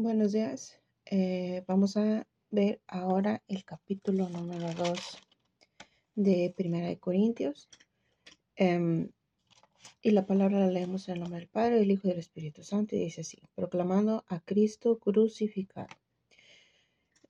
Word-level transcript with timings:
Buenos 0.00 0.30
días. 0.30 0.78
Eh, 1.06 1.64
vamos 1.66 1.96
a 1.96 2.24
ver 2.50 2.80
ahora 2.86 3.42
el 3.48 3.64
capítulo 3.64 4.28
número 4.28 4.72
2 4.74 5.18
de 6.14 6.54
Primera 6.56 6.86
de 6.86 7.00
Corintios. 7.00 7.68
Em, 8.54 9.10
y 10.00 10.12
la 10.12 10.24
palabra 10.24 10.60
la 10.60 10.68
leemos 10.68 11.08
en 11.08 11.14
el 11.14 11.20
nombre 11.22 11.40
del 11.40 11.48
Padre, 11.48 11.80
del 11.80 11.90
Hijo 11.90 12.06
y 12.06 12.10
del 12.10 12.20
Espíritu 12.20 12.62
Santo. 12.62 12.94
Y 12.94 13.00
dice 13.00 13.22
así, 13.22 13.42
proclamando 13.56 14.24
a 14.28 14.38
Cristo 14.38 15.00
crucificado. 15.00 15.88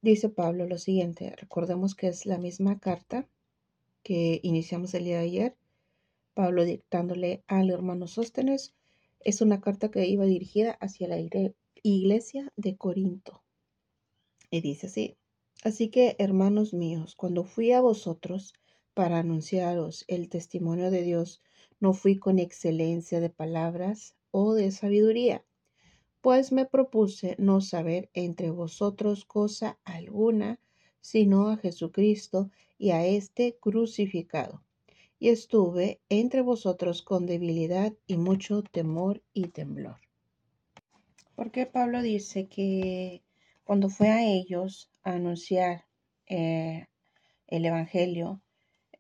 Dice 0.03 0.29
Pablo 0.29 0.67
lo 0.67 0.77
siguiente, 0.77 1.35
recordemos 1.37 1.95
que 1.95 2.09
es 2.09 2.27
la 2.27 2.37
misma 2.37 2.79
carta 2.79 3.27
que 4.03 4.41
iniciamos 4.43 4.93
el 4.93 5.05
día 5.05 5.21
de 5.21 5.25
ayer. 5.25 5.57
Pablo 6.35 6.67
dictándole 6.67 7.43
al 7.47 7.71
hermano 7.71 8.07
Sóstenes. 8.09 8.75
Es 9.21 9.41
una 9.41 9.59
carta 9.63 9.91
que 9.91 10.07
iba 10.07 10.27
dirigida 10.27 10.73
hacia 10.73 11.09
la 11.09 11.19
iglesia 11.19 11.55
iglesia 11.83 12.53
de 12.57 12.77
Corinto. 12.77 13.43
Y 14.51 14.61
dice 14.61 14.87
así, 14.87 15.17
así 15.63 15.89
que 15.91 16.17
hermanos 16.19 16.73
míos, 16.73 17.15
cuando 17.15 17.45
fui 17.45 17.73
a 17.73 17.81
vosotros 17.81 18.55
para 18.95 19.19
anunciaros 19.19 20.05
el 20.09 20.29
testimonio 20.29 20.91
de 20.91 21.03
Dios, 21.03 21.43
no 21.81 21.93
fui 21.95 22.19
con 22.19 22.39
excelencia 22.39 23.21
de 23.21 23.31
palabras 23.31 24.17
o 24.31 24.55
de 24.55 24.71
sabiduría, 24.71 25.45
pues 26.21 26.51
me 26.51 26.67
propuse 26.67 27.37
no 27.39 27.61
saber 27.61 28.11
entre 28.13 28.51
vosotros 28.51 29.25
cosa 29.25 29.79
alguna, 29.85 30.61
sino 31.01 31.49
a 31.49 31.57
Jesucristo 31.57 32.51
y 32.77 32.91
a 32.91 33.07
este 33.07 33.57
crucificado. 33.59 34.65
Y 35.21 35.29
estuve 35.29 36.01
entre 36.09 36.43
vosotros 36.43 37.03
con 37.03 37.27
debilidad 37.27 37.93
y 38.07 38.17
mucho 38.17 38.63
temor 38.63 39.23
y 39.33 39.49
temblor. 39.49 40.08
Porque 41.39 41.67
Pablo 41.67 42.03
dice 42.03 42.49
que 42.49 43.23
cuando 43.63 43.91
fue 43.91 44.09
a 44.09 44.25
ellos 44.25 44.91
a 45.05 45.13
anunciar 45.13 45.85
eh, 46.27 46.89
el 47.47 47.65
Evangelio, 47.65 48.43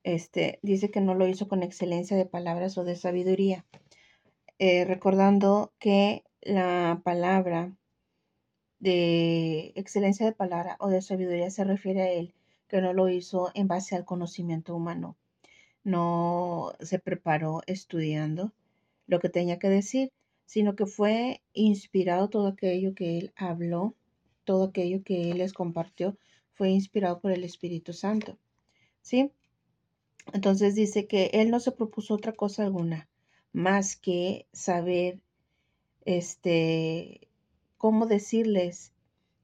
este, 0.04 0.60
dice 0.62 0.92
que 0.92 1.00
no 1.00 1.16
lo 1.16 1.26
hizo 1.26 1.48
con 1.48 1.64
excelencia 1.64 2.16
de 2.16 2.26
palabras 2.26 2.78
o 2.78 2.84
de 2.84 2.94
sabiduría, 2.94 3.66
eh, 4.60 4.84
recordando 4.84 5.72
que 5.80 6.22
la 6.40 7.02
palabra 7.02 7.76
de 8.78 9.72
excelencia 9.74 10.24
de 10.24 10.30
palabra 10.30 10.76
o 10.78 10.90
de 10.90 11.02
sabiduría 11.02 11.50
se 11.50 11.64
refiere 11.64 12.02
a 12.02 12.12
él, 12.12 12.34
que 12.68 12.80
no 12.80 12.92
lo 12.92 13.08
hizo 13.08 13.50
en 13.54 13.66
base 13.66 13.96
al 13.96 14.04
conocimiento 14.04 14.76
humano, 14.76 15.16
no 15.82 16.72
se 16.78 17.00
preparó 17.00 17.62
estudiando 17.66 18.52
lo 19.08 19.18
que 19.18 19.28
tenía 19.28 19.58
que 19.58 19.70
decir, 19.70 20.12
sino 20.48 20.74
que 20.74 20.86
fue 20.86 21.42
inspirado 21.52 22.30
todo 22.30 22.46
aquello 22.46 22.94
que 22.94 23.18
él 23.18 23.32
habló, 23.36 23.94
todo 24.44 24.64
aquello 24.64 25.02
que 25.04 25.30
él 25.30 25.38
les 25.38 25.52
compartió, 25.52 26.16
fue 26.54 26.70
inspirado 26.70 27.20
por 27.20 27.32
el 27.32 27.44
Espíritu 27.44 27.92
Santo. 27.92 28.38
¿Sí? 29.02 29.30
Entonces 30.32 30.74
dice 30.74 31.06
que 31.06 31.26
él 31.34 31.50
no 31.50 31.60
se 31.60 31.70
propuso 31.72 32.14
otra 32.14 32.32
cosa 32.32 32.64
alguna 32.64 33.10
más 33.52 33.94
que 33.94 34.46
saber 34.54 35.20
este 36.06 37.28
cómo 37.76 38.06
decirles, 38.06 38.94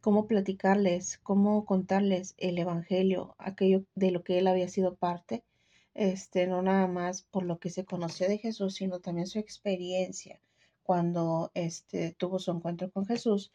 cómo 0.00 0.26
platicarles, 0.26 1.18
cómo 1.18 1.66
contarles 1.66 2.34
el 2.38 2.56
evangelio, 2.56 3.34
aquello 3.36 3.84
de 3.94 4.10
lo 4.10 4.24
que 4.24 4.38
él 4.38 4.46
había 4.46 4.68
sido 4.68 4.94
parte, 4.94 5.44
este 5.92 6.46
no 6.46 6.62
nada 6.62 6.86
más 6.86 7.22
por 7.22 7.44
lo 7.44 7.58
que 7.58 7.68
se 7.68 7.84
conoció 7.84 8.26
de 8.26 8.38
Jesús, 8.38 8.76
sino 8.76 9.00
también 9.00 9.26
su 9.26 9.38
experiencia, 9.38 10.40
cuando 10.84 11.50
este, 11.54 12.12
tuvo 12.12 12.38
su 12.38 12.52
encuentro 12.52 12.90
con 12.90 13.06
Jesús, 13.06 13.52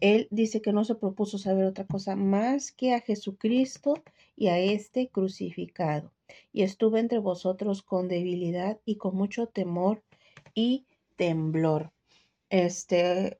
él 0.00 0.28
dice 0.30 0.62
que 0.62 0.72
no 0.72 0.84
se 0.84 0.94
propuso 0.94 1.38
saber 1.38 1.64
otra 1.64 1.86
cosa 1.86 2.16
más 2.16 2.72
que 2.72 2.94
a 2.94 3.00
Jesucristo 3.00 3.94
y 4.36 4.48
a 4.48 4.58
este 4.58 5.08
crucificado. 5.08 6.12
Y 6.52 6.62
estuve 6.62 7.00
entre 7.00 7.18
vosotros 7.18 7.82
con 7.82 8.08
debilidad 8.08 8.80
y 8.84 8.96
con 8.96 9.16
mucho 9.16 9.46
temor 9.46 10.02
y 10.54 10.86
temblor. 11.16 11.92
Este 12.50 13.38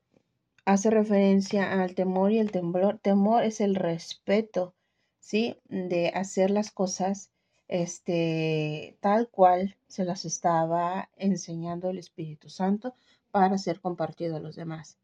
hace 0.65 0.91
referencia 0.91 1.83
al 1.83 1.94
temor 1.94 2.33
y 2.33 2.39
el 2.39 2.50
temblor. 2.53 2.99
Temor 2.99 3.44
es 3.44 3.61
el 3.61 3.75
respeto, 3.75 4.75
¿sí? 5.19 5.56
De 5.69 6.09
hacer 6.09 6.50
las 6.50 6.71
cosas 6.71 7.31
este, 7.72 8.99
tal 9.00 9.31
cual 9.31 9.78
se 9.88 10.05
las 10.05 10.27
estaba 10.27 11.09
enseñando 11.16 11.88
el 11.88 11.97
Espíritu 11.97 12.50
Santo 12.50 12.94
para 13.31 13.56
ser 13.56 13.81
compartido 13.81 14.37
a 14.37 14.41
los 14.41 14.56
demás. 14.56 14.99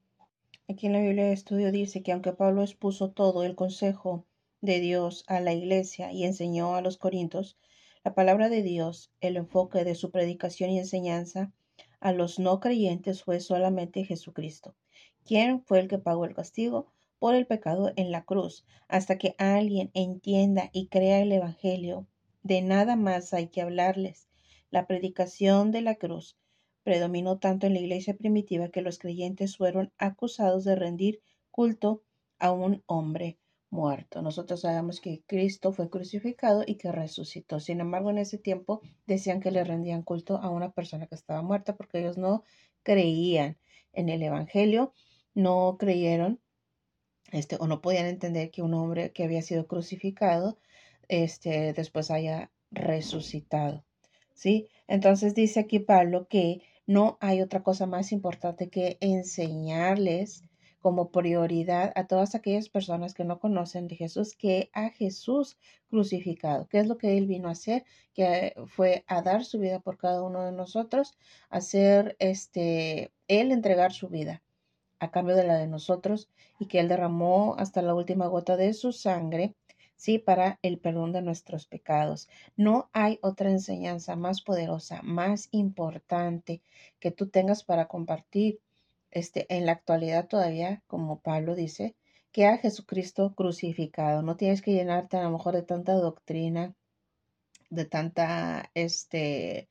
Aquí 0.68 0.86
en 0.86 0.92
la 0.92 1.00
Biblia 1.00 1.24
de 1.24 1.32
Estudio 1.32 1.72
dice 1.72 2.02
que 2.02 2.12
aunque 2.12 2.34
Pablo 2.34 2.62
expuso 2.62 3.10
todo 3.10 3.42
el 3.44 3.54
consejo 3.54 4.26
de 4.60 4.80
Dios 4.80 5.24
a 5.28 5.40
la 5.40 5.54
iglesia 5.54 6.12
y 6.12 6.24
enseñó 6.24 6.74
a 6.74 6.82
los 6.82 6.98
corintios, 6.98 7.56
la 8.04 8.12
palabra 8.12 8.50
de 8.50 8.62
Dios, 8.62 9.10
el 9.22 9.38
enfoque 9.38 9.84
de 9.84 9.94
su 9.94 10.10
predicación 10.10 10.68
y 10.68 10.78
enseñanza 10.78 11.50
a 12.00 12.12
los 12.12 12.38
no 12.38 12.60
creyentes 12.60 13.22
fue 13.22 13.40
solamente 13.40 14.04
Jesucristo, 14.04 14.74
quien 15.24 15.62
fue 15.62 15.80
el 15.80 15.88
que 15.88 15.96
pagó 15.96 16.26
el 16.26 16.34
castigo 16.34 16.92
por 17.18 17.34
el 17.34 17.46
pecado 17.46 17.94
en 17.96 18.12
la 18.12 18.26
cruz, 18.26 18.66
hasta 18.88 19.16
que 19.16 19.34
alguien 19.38 19.90
entienda 19.94 20.68
y 20.74 20.88
crea 20.88 21.20
el 21.20 21.32
Evangelio 21.32 22.06
de 22.48 22.62
nada 22.62 22.96
más 22.96 23.34
hay 23.34 23.48
que 23.48 23.60
hablarles. 23.60 24.26
La 24.70 24.86
predicación 24.86 25.70
de 25.70 25.82
la 25.82 25.96
cruz 25.96 26.38
predominó 26.82 27.38
tanto 27.38 27.66
en 27.66 27.74
la 27.74 27.80
iglesia 27.80 28.16
primitiva 28.16 28.70
que 28.70 28.80
los 28.80 28.98
creyentes 28.98 29.58
fueron 29.58 29.92
acusados 29.98 30.64
de 30.64 30.74
rendir 30.74 31.20
culto 31.50 32.02
a 32.38 32.52
un 32.52 32.82
hombre 32.86 33.38
muerto. 33.68 34.22
Nosotros 34.22 34.62
sabemos 34.62 35.02
que 35.02 35.22
Cristo 35.26 35.72
fue 35.72 35.90
crucificado 35.90 36.64
y 36.66 36.76
que 36.76 36.90
resucitó. 36.90 37.60
Sin 37.60 37.80
embargo, 37.80 38.08
en 38.08 38.16
ese 38.16 38.38
tiempo 38.38 38.80
decían 39.06 39.40
que 39.40 39.50
le 39.50 39.62
rendían 39.62 40.02
culto 40.02 40.38
a 40.38 40.48
una 40.48 40.72
persona 40.72 41.06
que 41.06 41.16
estaba 41.16 41.42
muerta 41.42 41.76
porque 41.76 41.98
ellos 41.98 42.16
no 42.16 42.44
creían 42.82 43.58
en 43.92 44.08
el 44.08 44.22
Evangelio, 44.22 44.94
no 45.34 45.76
creyeron 45.78 46.40
este, 47.30 47.58
o 47.60 47.66
no 47.66 47.82
podían 47.82 48.06
entender 48.06 48.50
que 48.50 48.62
un 48.62 48.72
hombre 48.72 49.12
que 49.12 49.24
había 49.24 49.42
sido 49.42 49.66
crucificado 49.66 50.56
este, 51.08 51.72
después 51.72 52.10
haya 52.10 52.50
resucitado. 52.70 53.84
¿Sí? 54.34 54.68
Entonces 54.86 55.34
dice 55.34 55.60
aquí 55.60 55.80
Pablo 55.80 56.28
que 56.28 56.62
no 56.86 57.18
hay 57.20 57.42
otra 57.42 57.62
cosa 57.62 57.86
más 57.86 58.12
importante 58.12 58.68
que 58.70 58.98
enseñarles 59.00 60.44
como 60.80 61.10
prioridad 61.10 61.92
a 61.96 62.06
todas 62.06 62.34
aquellas 62.34 62.68
personas 62.68 63.14
que 63.14 63.24
no 63.24 63.40
conocen 63.40 63.88
de 63.88 63.96
Jesús 63.96 64.34
que 64.36 64.70
a 64.72 64.90
Jesús 64.90 65.58
crucificado. 65.90 66.68
¿Qué 66.68 66.78
es 66.78 66.86
lo 66.86 66.98
que 66.98 67.18
Él 67.18 67.26
vino 67.26 67.48
a 67.48 67.52
hacer? 67.52 67.84
Que 68.14 68.54
fue 68.66 69.04
a 69.06 69.22
dar 69.22 69.44
su 69.44 69.58
vida 69.58 69.80
por 69.80 69.98
cada 69.98 70.22
uno 70.22 70.44
de 70.44 70.52
nosotros, 70.52 71.18
hacer 71.50 72.16
este, 72.20 73.12
Él 73.26 73.52
entregar 73.52 73.92
su 73.92 74.08
vida 74.08 74.42
a 75.00 75.10
cambio 75.10 75.36
de 75.36 75.44
la 75.44 75.56
de 75.56 75.66
nosotros 75.66 76.28
y 76.58 76.66
que 76.66 76.80
Él 76.80 76.88
derramó 76.88 77.54
hasta 77.58 77.82
la 77.82 77.94
última 77.94 78.26
gota 78.26 78.56
de 78.56 78.72
su 78.72 78.92
sangre 78.92 79.54
¿sí? 79.98 80.18
Para 80.18 80.58
el 80.62 80.78
perdón 80.78 81.12
de 81.12 81.20
nuestros 81.20 81.66
pecados. 81.66 82.28
No 82.56 82.88
hay 82.94 83.18
otra 83.20 83.50
enseñanza 83.50 84.16
más 84.16 84.40
poderosa, 84.40 85.02
más 85.02 85.48
importante 85.50 86.62
que 87.00 87.10
tú 87.10 87.28
tengas 87.28 87.64
para 87.64 87.88
compartir 87.88 88.60
este, 89.10 89.46
en 89.54 89.66
la 89.66 89.72
actualidad 89.72 90.28
todavía, 90.28 90.82
como 90.86 91.20
Pablo 91.20 91.54
dice, 91.54 91.96
que 92.32 92.46
a 92.46 92.58
Jesucristo 92.58 93.34
crucificado. 93.34 94.22
No 94.22 94.36
tienes 94.36 94.62
que 94.62 94.72
llenarte 94.72 95.16
a 95.16 95.24
lo 95.24 95.30
mejor 95.30 95.54
de 95.54 95.62
tanta 95.62 95.94
doctrina, 95.94 96.74
de 97.68 97.84
tanta 97.84 98.70
este, 98.74 99.68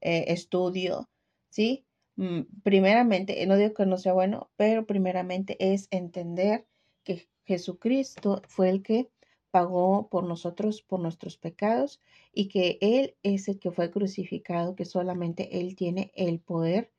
eh, 0.00 0.24
estudio, 0.28 1.10
¿sí? 1.50 1.84
Mm, 2.16 2.42
primeramente, 2.62 3.44
no 3.46 3.56
digo 3.56 3.74
que 3.74 3.86
no 3.86 3.98
sea 3.98 4.14
bueno, 4.14 4.50
pero 4.56 4.86
primeramente 4.86 5.56
es 5.60 5.88
entender 5.90 6.66
que 7.04 7.28
Jesucristo 7.44 8.40
fue 8.48 8.70
el 8.70 8.82
que 8.82 9.10
pagó 9.50 10.08
por 10.08 10.24
nosotros, 10.24 10.82
por 10.82 11.00
nuestros 11.00 11.36
pecados, 11.36 12.00
y 12.32 12.48
que 12.48 12.78
Él 12.80 13.16
es 13.22 13.48
el 13.48 13.58
que 13.58 13.70
fue 13.70 13.90
crucificado, 13.90 14.76
que 14.76 14.84
solamente 14.84 15.60
Él 15.60 15.76
tiene 15.76 16.12
el 16.14 16.40
poder, 16.40 16.90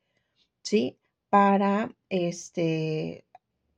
¿sí? 0.62 0.98
Para 1.30 1.96
este, 2.10 3.26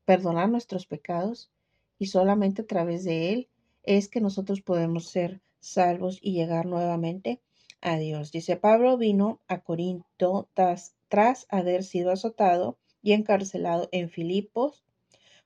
perdonar 0.05 0.49
nuestros 0.49 0.85
pecados, 0.85 1.51
y 1.97 2.07
solamente 2.07 2.61
a 2.61 2.67
través 2.67 3.03
de 3.03 3.33
Él 3.33 3.49
es 3.83 4.07
que 4.07 4.21
nosotros 4.21 4.61
podemos 4.61 5.07
ser 5.07 5.41
salvos 5.59 6.19
y 6.21 6.33
llegar 6.33 6.65
nuevamente 6.65 7.41
a 7.81 7.97
Dios. 7.97 8.31
Dice 8.31 8.55
Pablo 8.55 8.97
vino 8.97 9.41
a 9.47 9.61
Corinto 9.61 10.49
tras, 10.53 10.95
tras 11.07 11.45
haber 11.49 11.83
sido 11.83 12.11
azotado 12.11 12.77
y 13.01 13.13
encarcelado 13.13 13.89
en 13.91 14.09
Filipos, 14.09 14.83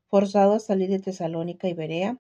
forzado 0.08 0.54
a 0.54 0.60
salir 0.60 0.90
de 0.90 1.00
Tesalónica 1.00 1.68
y 1.68 1.74
Berea 1.74 2.20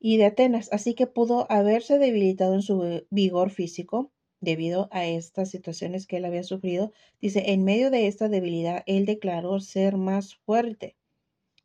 y 0.00 0.16
de 0.16 0.26
Atenas, 0.26 0.68
así 0.72 0.94
que 0.94 1.06
pudo 1.06 1.50
haberse 1.50 1.98
debilitado 1.98 2.54
en 2.54 2.62
su 2.62 3.04
vigor 3.10 3.50
físico 3.50 4.12
debido 4.40 4.88
a 4.92 5.06
estas 5.06 5.50
situaciones 5.50 6.06
que 6.06 6.18
él 6.18 6.24
había 6.24 6.44
sufrido. 6.44 6.92
Dice, 7.20 7.50
en 7.52 7.64
medio 7.64 7.90
de 7.90 8.06
esta 8.06 8.28
debilidad, 8.28 8.84
él 8.86 9.06
declaró 9.06 9.60
ser 9.60 9.96
más 9.96 10.36
fuerte. 10.36 10.96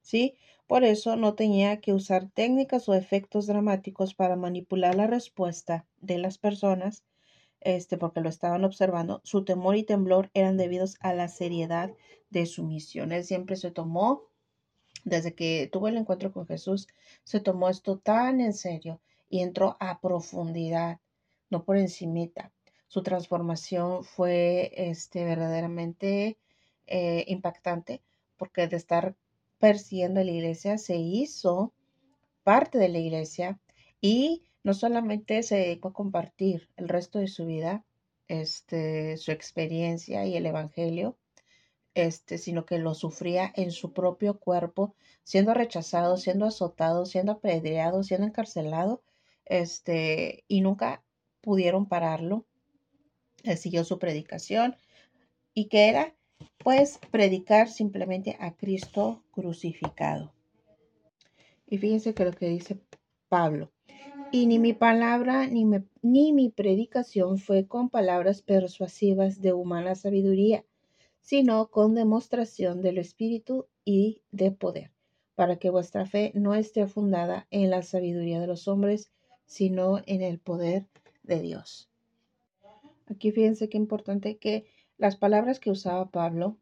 ¿sí? 0.04 0.36
Por 0.68 0.84
eso 0.84 1.16
no 1.16 1.34
tenía 1.34 1.82
que 1.82 1.94
usar 1.94 2.30
técnicas 2.30 2.88
o 2.88 2.94
efectos 2.94 3.48
dramáticos 3.48 4.14
para 4.14 4.36
manipular 4.36 4.96
la 4.96 5.08
respuesta 5.08 5.88
de 6.00 6.20
las 6.20 6.38
personas, 6.38 7.04
este, 7.62 7.98
porque 7.98 8.22
lo 8.22 8.30
estaban 8.30 8.64
observando. 8.66 9.22
Su 9.24 9.46
temor 9.46 9.76
y 9.76 9.84
temblor 9.84 10.30
eran 10.34 10.58
debidos 10.58 10.98
a 11.00 11.14
la 11.14 11.28
seriedad 11.28 11.92
de 12.30 12.46
su 12.46 12.64
misión. 12.64 13.12
Él 13.12 13.24
siempre 13.24 13.56
se 13.56 13.72
tomó, 13.72 14.24
desde 15.04 15.34
que 15.34 15.70
tuvo 15.72 15.88
el 15.88 15.98
encuentro 15.98 16.32
con 16.32 16.48
Jesús, 16.48 16.88
se 17.24 17.40
tomó 17.40 17.70
esto 17.70 17.98
tan 17.98 18.42
en 18.42 18.54
serio 18.54 19.02
y 19.30 19.42
entró 19.42 19.78
a 19.80 20.00
profundidad, 20.00 21.00
no 21.50 21.64
por 21.64 21.78
encimita. 21.78 22.52
Su 22.88 23.04
transformación 23.04 24.04
fue 24.04 24.72
este, 24.76 25.26
verdaderamente 25.26 26.38
eh, 26.88 27.26
impactante 27.28 28.02
porque 28.38 28.68
de 28.68 28.78
estar 28.78 29.16
persiguiendo 29.60 30.24
la 30.24 30.32
iglesia 30.32 30.78
se 30.78 30.98
hizo 30.98 31.74
parte 32.44 32.78
de 32.78 32.90
la 32.90 33.00
iglesia 33.00 33.60
y 34.02 34.44
no 34.64 34.74
solamente 34.74 35.44
se 35.44 35.56
dedicó 35.56 35.90
a 35.90 35.94
compartir 35.94 36.70
el 36.76 36.90
resto 36.90 37.20
de 37.20 37.28
su 37.28 37.46
vida, 37.46 37.86
este, 38.28 39.18
su 39.18 39.32
experiencia 39.32 40.26
y 40.26 40.36
el 40.36 40.46
evangelio, 40.46 41.18
este, 41.96 42.38
sino 42.38 42.66
que 42.66 42.78
lo 42.78 42.94
sufría 42.94 43.52
en 43.56 43.72
su 43.72 43.94
propio 43.94 44.40
cuerpo, 44.40 44.96
siendo 45.24 45.54
rechazado, 45.54 46.18
siendo 46.18 46.46
azotado, 46.46 47.06
siendo 47.06 47.34
apedreado, 47.34 48.04
siendo 48.04 48.28
encarcelado, 48.28 49.04
este, 49.46 50.44
y 50.48 50.62
nunca 50.62 51.04
pudieron 51.42 51.88
pararlo. 51.88 52.46
Él 53.44 53.58
siguió 53.58 53.84
su 53.84 54.00
predicación 54.00 54.76
y 55.54 55.66
que 55.66 55.90
era, 55.90 56.16
pues, 56.58 57.00
predicar 57.12 57.70
simplemente 57.70 58.38
a 58.40 58.56
Cristo 58.56 59.24
crucificado. 59.32 60.34
Y 61.68 61.78
fíjense 61.78 62.14
que 62.14 62.26
lo 62.26 62.32
que 62.32 62.48
dice 62.48 62.80
Pablo, 63.30 63.72
y 64.32 64.48
ni 64.48 64.58
mi 64.58 64.74
palabra 64.74 65.46
ni, 65.46 65.64
ni 66.02 66.34
mi 66.34 66.50
predicación 66.50 67.38
fue 67.38 67.68
con 67.68 67.90
palabras 67.90 68.42
persuasivas 68.42 69.42
de 69.42 69.54
humana 69.54 69.94
sabiduría, 69.94 70.66
sino 71.24 71.70
con 71.70 71.96
demostración 71.96 72.82
del 72.82 72.98
Espíritu 72.98 73.66
y 73.86 74.22
de 74.32 74.52
poder, 74.52 74.92
para 75.36 75.56
que 75.56 75.70
vuestra 75.70 76.06
fe 76.06 76.34
no 76.36 76.54
esté 76.54 76.86
fundada 76.86 77.48
en 77.50 77.70
la 77.70 77.82
sabiduría 77.82 78.42
de 78.42 78.48
los 78.48 78.68
hombres, 78.68 79.10
sino 79.46 80.02
en 80.06 80.22
el 80.22 80.40
poder 80.40 80.86
de 81.24 81.42
Dios. 81.42 81.90
Aquí 83.08 83.32
fíjense 83.32 83.70
qué 83.70 83.78
importante 83.78 84.38
que 84.38 84.66
las 84.98 85.16
palabras 85.16 85.62
que 85.62 85.72
usaba 85.72 86.12
Pablo, 86.12 86.58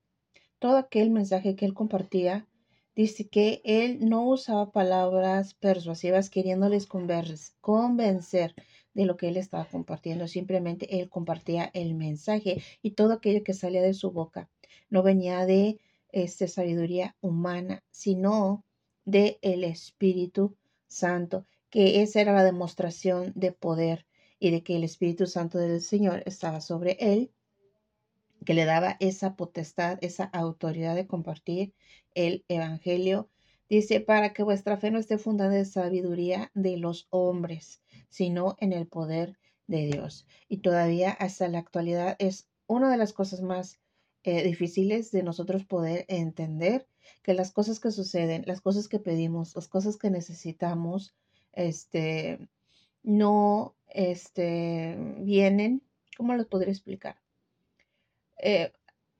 todo 0.60 0.78
aquel 0.78 1.10
mensaje 1.10 1.56
que 1.56 1.66
él 1.66 1.74
compartía, 1.74 2.48
dice 2.96 3.28
que 3.28 3.62
él 3.66 4.08
no 4.08 4.28
usaba 4.28 4.72
palabras 4.72 5.56
persuasivas 5.56 6.30
queriéndoles 6.30 6.86
convencer 6.86 8.54
de 8.94 9.06
lo 9.06 9.18
que 9.18 9.30
él 9.30 9.38
estaba 9.38 9.66
compartiendo, 9.66 10.28
simplemente 10.28 11.00
él 11.00 11.10
compartía 11.10 11.70
el 11.74 11.96
mensaje 11.96 12.62
y 12.82 12.92
todo 12.92 13.14
aquello 13.14 13.44
que 13.44 13.54
salía 13.54 13.82
de 13.82 13.94
su 13.94 14.12
boca 14.12 14.50
no 14.92 15.02
venía 15.02 15.46
de 15.48 15.80
este, 16.12 16.48
sabiduría 16.48 17.16
humana, 17.22 17.84
sino 17.90 18.64
de 19.06 19.40
el 19.42 19.64
Espíritu 19.64 20.56
Santo, 20.88 21.48
que 21.72 22.04
esa 22.04 22.22
era 22.22 22.34
la 22.34 22.44
demostración 22.44 23.32
de 23.36 23.54
poder 23.54 24.06
y 24.38 24.52
de 24.52 24.62
que 24.62 24.76
el 24.76 24.84
Espíritu 24.84 25.26
Santo 25.26 25.58
del 25.58 25.82
Señor 25.82 26.22
estaba 26.26 26.62
sobre 26.62 26.98
él, 27.00 27.32
que 28.46 28.54
le 28.54 28.66
daba 28.66 28.98
esa 29.00 29.36
potestad, 29.36 29.98
esa 30.02 30.26
autoridad 30.26 30.96
de 30.96 31.08
compartir 31.08 31.74
el 32.14 32.44
Evangelio. 32.50 33.30
Dice, 33.72 34.02
para 34.02 34.34
que 34.34 34.44
vuestra 34.44 34.76
fe 34.76 34.92
no 34.92 35.00
esté 35.00 35.18
fundada 35.18 35.58
en 35.58 35.66
sabiduría 35.66 36.52
de 36.54 36.76
los 36.76 37.08
hombres, 37.10 37.82
sino 38.10 38.58
en 38.60 38.74
el 38.74 38.86
poder 38.86 39.40
de 39.66 39.86
Dios. 39.86 40.28
Y 40.50 40.58
todavía 40.58 41.12
hasta 41.12 41.48
la 41.48 41.60
actualidad 41.60 42.18
es 42.20 42.50
una 42.68 42.92
de 42.92 42.98
las 42.98 43.14
cosas 43.14 43.42
más 43.42 43.80
eh, 44.24 44.44
difíciles 44.44 45.12
de 45.12 45.24
nosotros 45.24 45.64
poder 45.64 46.04
entender 46.10 46.86
que 47.24 47.34
las 47.34 47.54
cosas 47.54 47.80
que 47.80 47.92
suceden, 47.92 48.44
las 48.46 48.60
cosas 48.60 48.90
que 48.90 49.00
pedimos, 49.00 49.56
las 49.56 49.70
cosas 49.70 49.96
que 49.96 50.10
necesitamos, 50.10 51.16
este, 51.54 52.50
no, 53.04 53.74
este, 53.88 54.98
vienen, 55.20 55.82
¿cómo 56.18 56.36
les 56.36 56.46
podría 56.46 56.74
explicar? 56.74 57.22
Eh, 58.36 58.74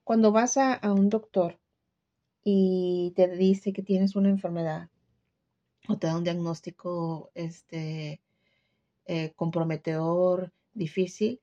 cuando 0.04 0.30
vas 0.30 0.58
a, 0.58 0.78
un 0.82 1.08
doctor 1.08 1.58
y 2.44 3.12
te 3.16 3.28
dice 3.28 3.72
que 3.72 3.82
tienes 3.82 4.16
una 4.16 4.28
enfermedad 4.28 4.88
o 5.88 5.98
te 5.98 6.06
da 6.06 6.16
un 6.16 6.24
diagnóstico, 6.24 7.30
este, 7.34 8.20
eh, 9.06 9.32
comprometedor, 9.34 10.52
difícil, 10.74 11.40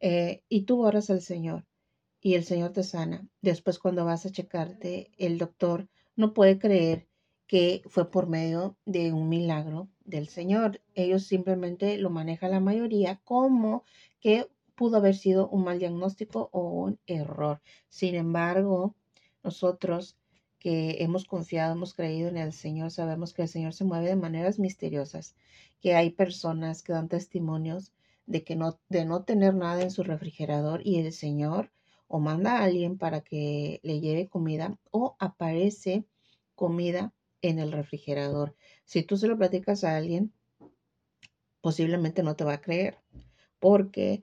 eh, 0.00 0.42
y 0.48 0.62
tú 0.62 0.82
oras 0.84 1.10
al 1.10 1.20
Señor 1.20 1.66
y 2.20 2.34
el 2.34 2.44
Señor 2.44 2.72
te 2.72 2.84
sana. 2.84 3.26
Después 3.40 3.78
cuando 3.78 4.04
vas 4.04 4.24
a 4.26 4.30
checarte, 4.30 5.10
el 5.18 5.38
doctor 5.38 5.88
no 6.16 6.32
puede 6.32 6.58
creer 6.58 7.08
que 7.46 7.82
fue 7.86 8.10
por 8.10 8.28
medio 8.28 8.76
de 8.84 9.12
un 9.12 9.28
milagro 9.28 9.88
del 10.04 10.28
Señor. 10.28 10.80
Ellos 10.94 11.24
simplemente 11.24 11.98
lo 11.98 12.10
maneja 12.10 12.48
la 12.48 12.60
mayoría 12.60 13.20
como 13.24 13.84
que 14.20 14.48
pudo 14.74 14.96
haber 14.96 15.16
sido 15.16 15.48
un 15.48 15.64
mal 15.64 15.78
diagnóstico 15.78 16.48
o 16.52 16.70
un 16.70 16.98
error. 17.06 17.60
Sin 17.88 18.14
embargo, 18.14 18.94
nosotros 19.42 20.16
que 20.62 21.02
hemos 21.02 21.24
confiado, 21.24 21.72
hemos 21.72 21.92
creído 21.92 22.28
en 22.28 22.36
el 22.36 22.52
Señor, 22.52 22.92
sabemos 22.92 23.34
que 23.34 23.42
el 23.42 23.48
Señor 23.48 23.74
se 23.74 23.82
mueve 23.82 24.06
de 24.06 24.14
maneras 24.14 24.60
misteriosas, 24.60 25.34
que 25.80 25.96
hay 25.96 26.10
personas 26.10 26.84
que 26.84 26.92
dan 26.92 27.08
testimonios 27.08 27.90
de 28.26 28.44
que 28.44 28.54
no, 28.54 28.78
de 28.88 29.04
no 29.04 29.24
tener 29.24 29.56
nada 29.56 29.82
en 29.82 29.90
su 29.90 30.04
refrigerador 30.04 30.80
y 30.86 31.00
el 31.00 31.12
Señor 31.12 31.72
o 32.06 32.20
manda 32.20 32.58
a 32.58 32.62
alguien 32.62 32.96
para 32.96 33.22
que 33.22 33.80
le 33.82 33.98
lleve 33.98 34.28
comida 34.28 34.78
o 34.92 35.16
aparece 35.18 36.04
comida 36.54 37.12
en 37.40 37.58
el 37.58 37.72
refrigerador. 37.72 38.54
Si 38.84 39.02
tú 39.02 39.16
se 39.16 39.26
lo 39.26 39.36
platicas 39.36 39.82
a 39.82 39.96
alguien, 39.96 40.32
posiblemente 41.60 42.22
no 42.22 42.36
te 42.36 42.44
va 42.44 42.52
a 42.52 42.60
creer, 42.60 42.98
porque 43.58 44.22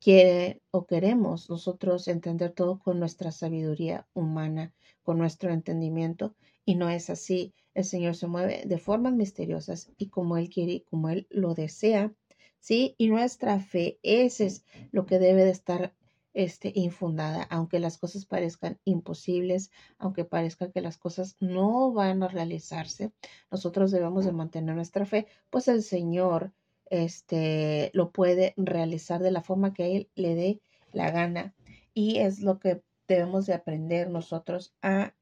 quiere 0.00 0.62
o 0.70 0.86
queremos 0.86 1.50
nosotros 1.50 2.08
entender 2.08 2.52
todo 2.52 2.78
con 2.78 2.98
nuestra 2.98 3.30
sabiduría 3.30 4.06
humana, 4.14 4.72
con 5.06 5.18
nuestro 5.18 5.52
entendimiento, 5.52 6.34
y 6.64 6.74
no 6.74 6.90
es 6.90 7.10
así. 7.10 7.54
El 7.74 7.84
Señor 7.84 8.16
se 8.16 8.26
mueve 8.26 8.64
de 8.66 8.78
formas 8.78 9.12
misteriosas 9.12 9.92
y 9.96 10.08
como 10.08 10.36
Él 10.36 10.50
quiere 10.50 10.72
y 10.72 10.80
como 10.80 11.10
Él 11.10 11.28
lo 11.30 11.54
desea, 11.54 12.12
¿sí? 12.58 12.96
Y 12.98 13.06
nuestra 13.06 13.60
fe, 13.60 14.00
ese 14.02 14.46
es 14.46 14.64
lo 14.90 15.06
que 15.06 15.20
debe 15.20 15.44
de 15.44 15.52
estar 15.52 15.94
este, 16.34 16.72
infundada, 16.74 17.44
aunque 17.44 17.78
las 17.78 17.98
cosas 17.98 18.26
parezcan 18.26 18.80
imposibles, 18.84 19.70
aunque 19.96 20.24
parezca 20.24 20.72
que 20.72 20.80
las 20.80 20.98
cosas 20.98 21.36
no 21.38 21.92
van 21.92 22.24
a 22.24 22.28
realizarse, 22.28 23.12
nosotros 23.48 23.92
debemos 23.92 24.24
de 24.24 24.32
mantener 24.32 24.74
nuestra 24.74 25.06
fe, 25.06 25.28
pues 25.50 25.68
el 25.68 25.84
Señor 25.84 26.52
este, 26.86 27.92
lo 27.94 28.10
puede 28.10 28.54
realizar 28.56 29.22
de 29.22 29.30
la 29.30 29.42
forma 29.42 29.72
que 29.72 29.96
Él 29.96 30.10
le 30.16 30.34
dé 30.34 30.60
la 30.92 31.12
gana. 31.12 31.54
Y 31.94 32.18
es 32.18 32.40
lo 32.40 32.58
que 32.58 32.82
debemos 33.08 33.46
de 33.46 33.54
aprender 33.54 34.10
nosotros 34.10 34.74
a 34.82 35.14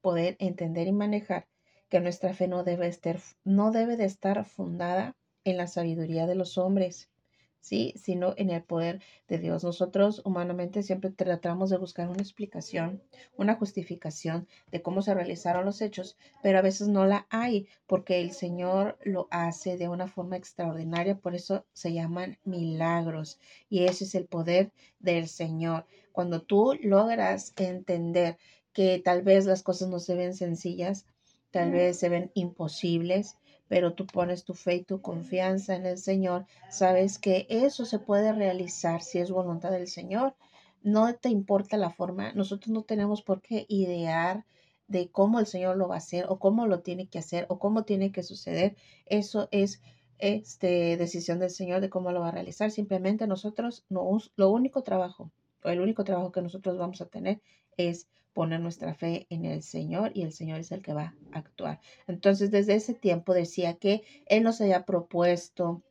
poder 0.00 0.36
entender 0.38 0.86
y 0.86 0.92
manejar 0.92 1.46
que 1.88 2.00
nuestra 2.00 2.34
fe 2.34 2.48
no 2.48 2.64
debe, 2.64 2.88
estar, 2.88 3.20
no 3.44 3.70
debe 3.70 3.96
de 3.96 4.04
estar 4.04 4.44
fundada 4.44 5.16
en 5.44 5.56
la 5.56 5.66
sabiduría 5.66 6.26
de 6.26 6.34
los 6.34 6.58
hombres, 6.58 7.10
¿sí? 7.66 7.92
sino 7.96 8.32
en 8.36 8.50
el 8.50 8.62
poder 8.62 9.00
de 9.26 9.38
Dios. 9.38 9.64
Nosotros 9.64 10.22
humanamente 10.24 10.84
siempre 10.84 11.10
tratamos 11.10 11.68
de 11.68 11.78
buscar 11.78 12.08
una 12.08 12.22
explicación, 12.22 13.02
una 13.36 13.56
justificación 13.56 14.46
de 14.70 14.82
cómo 14.82 15.02
se 15.02 15.14
realizaron 15.14 15.64
los 15.64 15.80
hechos, 15.80 16.16
pero 16.44 16.58
a 16.58 16.62
veces 16.62 16.86
no 16.86 17.06
la 17.06 17.26
hay 17.28 17.66
porque 17.88 18.20
el 18.20 18.30
Señor 18.30 18.96
lo 19.02 19.26
hace 19.32 19.76
de 19.76 19.88
una 19.88 20.06
forma 20.06 20.36
extraordinaria, 20.36 21.18
por 21.18 21.34
eso 21.34 21.64
se 21.72 21.92
llaman 21.92 22.38
milagros 22.44 23.40
y 23.68 23.86
ese 23.86 24.04
es 24.04 24.14
el 24.14 24.26
poder 24.26 24.70
del 25.00 25.26
Señor. 25.26 25.86
Cuando 26.12 26.42
tú 26.42 26.78
logras 26.80 27.52
entender 27.56 28.38
que 28.72 29.02
tal 29.04 29.22
vez 29.22 29.44
las 29.44 29.64
cosas 29.64 29.88
no 29.88 29.98
se 29.98 30.14
ven 30.14 30.34
sencillas, 30.34 31.04
tal 31.50 31.72
vez 31.72 31.98
se 31.98 32.08
ven 32.10 32.30
imposibles, 32.34 33.38
pero 33.68 33.94
tú 33.94 34.06
pones 34.06 34.44
tu 34.44 34.54
fe 34.54 34.76
y 34.76 34.84
tu 34.84 35.00
confianza 35.00 35.74
en 35.74 35.86
el 35.86 35.98
Señor, 35.98 36.46
sabes 36.70 37.18
que 37.18 37.46
eso 37.48 37.84
se 37.84 37.98
puede 37.98 38.32
realizar 38.32 39.02
si 39.02 39.18
es 39.18 39.30
voluntad 39.30 39.70
del 39.70 39.88
Señor. 39.88 40.34
No 40.82 41.14
te 41.14 41.28
importa 41.28 41.76
la 41.76 41.90
forma, 41.90 42.32
nosotros 42.32 42.70
no 42.70 42.82
tenemos 42.82 43.22
por 43.22 43.42
qué 43.42 43.66
idear 43.68 44.44
de 44.88 45.10
cómo 45.10 45.40
el 45.40 45.46
Señor 45.46 45.76
lo 45.76 45.88
va 45.88 45.96
a 45.96 45.98
hacer 45.98 46.26
o 46.28 46.38
cómo 46.38 46.66
lo 46.66 46.80
tiene 46.80 47.08
que 47.08 47.18
hacer 47.18 47.46
o 47.48 47.58
cómo 47.58 47.84
tiene 47.84 48.12
que 48.12 48.22
suceder. 48.22 48.76
Eso 49.06 49.48
es 49.50 49.82
este, 50.18 50.96
decisión 50.96 51.38
del 51.38 51.50
Señor 51.50 51.80
de 51.80 51.90
cómo 51.90 52.12
lo 52.12 52.20
va 52.20 52.28
a 52.28 52.32
realizar. 52.32 52.70
Simplemente 52.70 53.26
nosotros, 53.26 53.84
no, 53.88 54.18
lo 54.36 54.50
único 54.50 54.82
trabajo, 54.82 55.30
el 55.64 55.80
único 55.80 56.04
trabajo 56.04 56.32
que 56.32 56.42
nosotros 56.42 56.78
vamos 56.78 57.00
a 57.00 57.06
tener 57.06 57.40
es 57.76 58.08
poner 58.36 58.60
nuestra 58.60 58.92
fe 58.92 59.26
en 59.30 59.46
el 59.46 59.62
Señor 59.62 60.10
y 60.12 60.20
el 60.20 60.30
Señor 60.30 60.60
es 60.60 60.70
el 60.70 60.82
que 60.82 60.92
va 60.92 61.14
a 61.32 61.38
actuar. 61.38 61.80
Entonces, 62.06 62.50
desde 62.50 62.74
ese 62.74 62.92
tiempo 62.92 63.32
decía 63.32 63.78
que 63.78 64.02
Él 64.26 64.42
nos 64.42 64.60
había 64.60 64.84
propuesto 64.84 65.82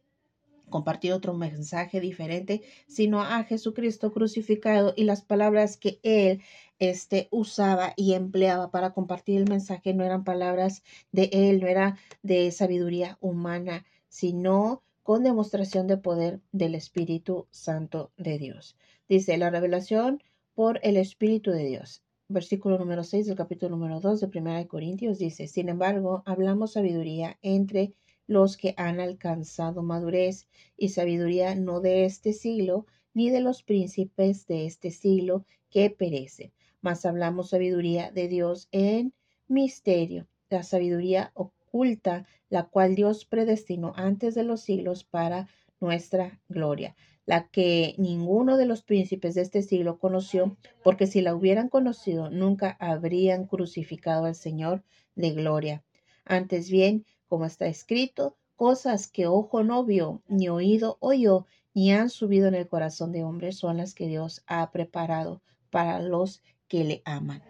compartir 0.69 1.13
otro 1.13 1.33
mensaje 1.33 1.99
diferente, 1.99 2.61
sino 2.87 3.23
a 3.23 3.43
Jesucristo 3.45 4.13
crucificado 4.13 4.93
y 4.95 5.05
las 5.05 5.23
palabras 5.23 5.75
que 5.75 5.99
Él 6.03 6.43
este, 6.77 7.29
usaba 7.31 7.93
y 7.95 8.13
empleaba 8.13 8.69
para 8.69 8.93
compartir 8.93 9.41
el 9.41 9.49
mensaje 9.49 9.95
no 9.95 10.03
eran 10.03 10.23
palabras 10.23 10.83
de 11.11 11.31
Él, 11.33 11.61
no 11.61 11.67
era 11.67 11.97
de 12.21 12.51
sabiduría 12.51 13.17
humana, 13.21 13.85
sino 14.07 14.83
con 15.01 15.23
demostración 15.23 15.87
de 15.87 15.97
poder 15.97 16.41
del 16.51 16.75
Espíritu 16.75 17.47
Santo 17.49 18.11
de 18.17 18.37
Dios. 18.37 18.77
Dice 19.09 19.35
la 19.39 19.49
revelación 19.49 20.21
por 20.53 20.79
el 20.83 20.97
Espíritu 20.97 21.49
de 21.49 21.65
Dios. 21.65 22.04
Versículo 22.27 22.79
número 22.79 23.03
6 23.03 23.27
del 23.27 23.35
capítulo 23.35 23.77
número 23.77 23.99
2 23.99 24.19
de 24.19 24.39
1 24.39 24.67
Corintios 24.67 25.19
dice, 25.19 25.47
sin 25.47 25.69
embargo, 25.69 26.23
hablamos 26.25 26.73
sabiduría 26.73 27.37
entre 27.43 27.93
los 28.25 28.57
que 28.57 28.73
han 28.77 28.99
alcanzado 28.99 29.83
madurez 29.83 30.47
y 30.75 30.89
sabiduría 30.89 31.53
no 31.53 31.81
de 31.81 32.05
este 32.05 32.33
siglo, 32.33 32.87
ni 33.13 33.29
de 33.29 33.41
los 33.41 33.61
príncipes 33.61 34.47
de 34.47 34.65
este 34.65 34.89
siglo 34.89 35.45
que 35.69 35.91
perecen, 35.91 36.51
mas 36.81 37.05
hablamos 37.05 37.51
sabiduría 37.51 38.09
de 38.09 38.27
Dios 38.27 38.69
en 38.71 39.13
misterio, 39.47 40.27
la 40.49 40.63
sabiduría 40.63 41.31
oculta, 41.35 42.25
la 42.49 42.63
cual 42.63 42.95
Dios 42.95 43.25
predestinó 43.25 43.93
antes 43.95 44.33
de 44.33 44.43
los 44.43 44.61
siglos 44.61 45.03
para 45.03 45.47
nuestra 45.79 46.41
gloria, 46.49 46.95
la 47.25 47.47
que 47.47 47.95
ninguno 47.97 48.57
de 48.57 48.65
los 48.65 48.83
príncipes 48.83 49.35
de 49.35 49.41
este 49.41 49.61
siglo 49.61 49.97
conoció, 49.97 50.57
porque 50.83 51.07
si 51.07 51.21
la 51.21 51.35
hubieran 51.35 51.69
conocido, 51.69 52.29
nunca 52.29 52.77
habrían 52.79 53.45
crucificado 53.45 54.25
al 54.25 54.35
Señor 54.35 54.83
de 55.15 55.31
gloria. 55.31 55.83
Antes 56.23 56.69
bien, 56.69 57.05
como 57.27 57.45
está 57.45 57.67
escrito, 57.67 58.35
cosas 58.55 59.07
que 59.07 59.27
ojo 59.27 59.63
no 59.63 59.83
vio, 59.83 60.21
ni 60.27 60.49
oído 60.49 60.97
oyó, 60.99 61.45
ni 61.73 61.91
han 61.91 62.09
subido 62.09 62.47
en 62.47 62.55
el 62.55 62.67
corazón 62.67 63.11
de 63.11 63.23
hombre, 63.23 63.51
son 63.51 63.77
las 63.77 63.93
que 63.93 64.07
Dios 64.07 64.43
ha 64.47 64.71
preparado 64.71 65.41
para 65.69 65.99
los 65.99 66.41
que 66.67 66.83
le 66.83 67.01
aman. 67.05 67.43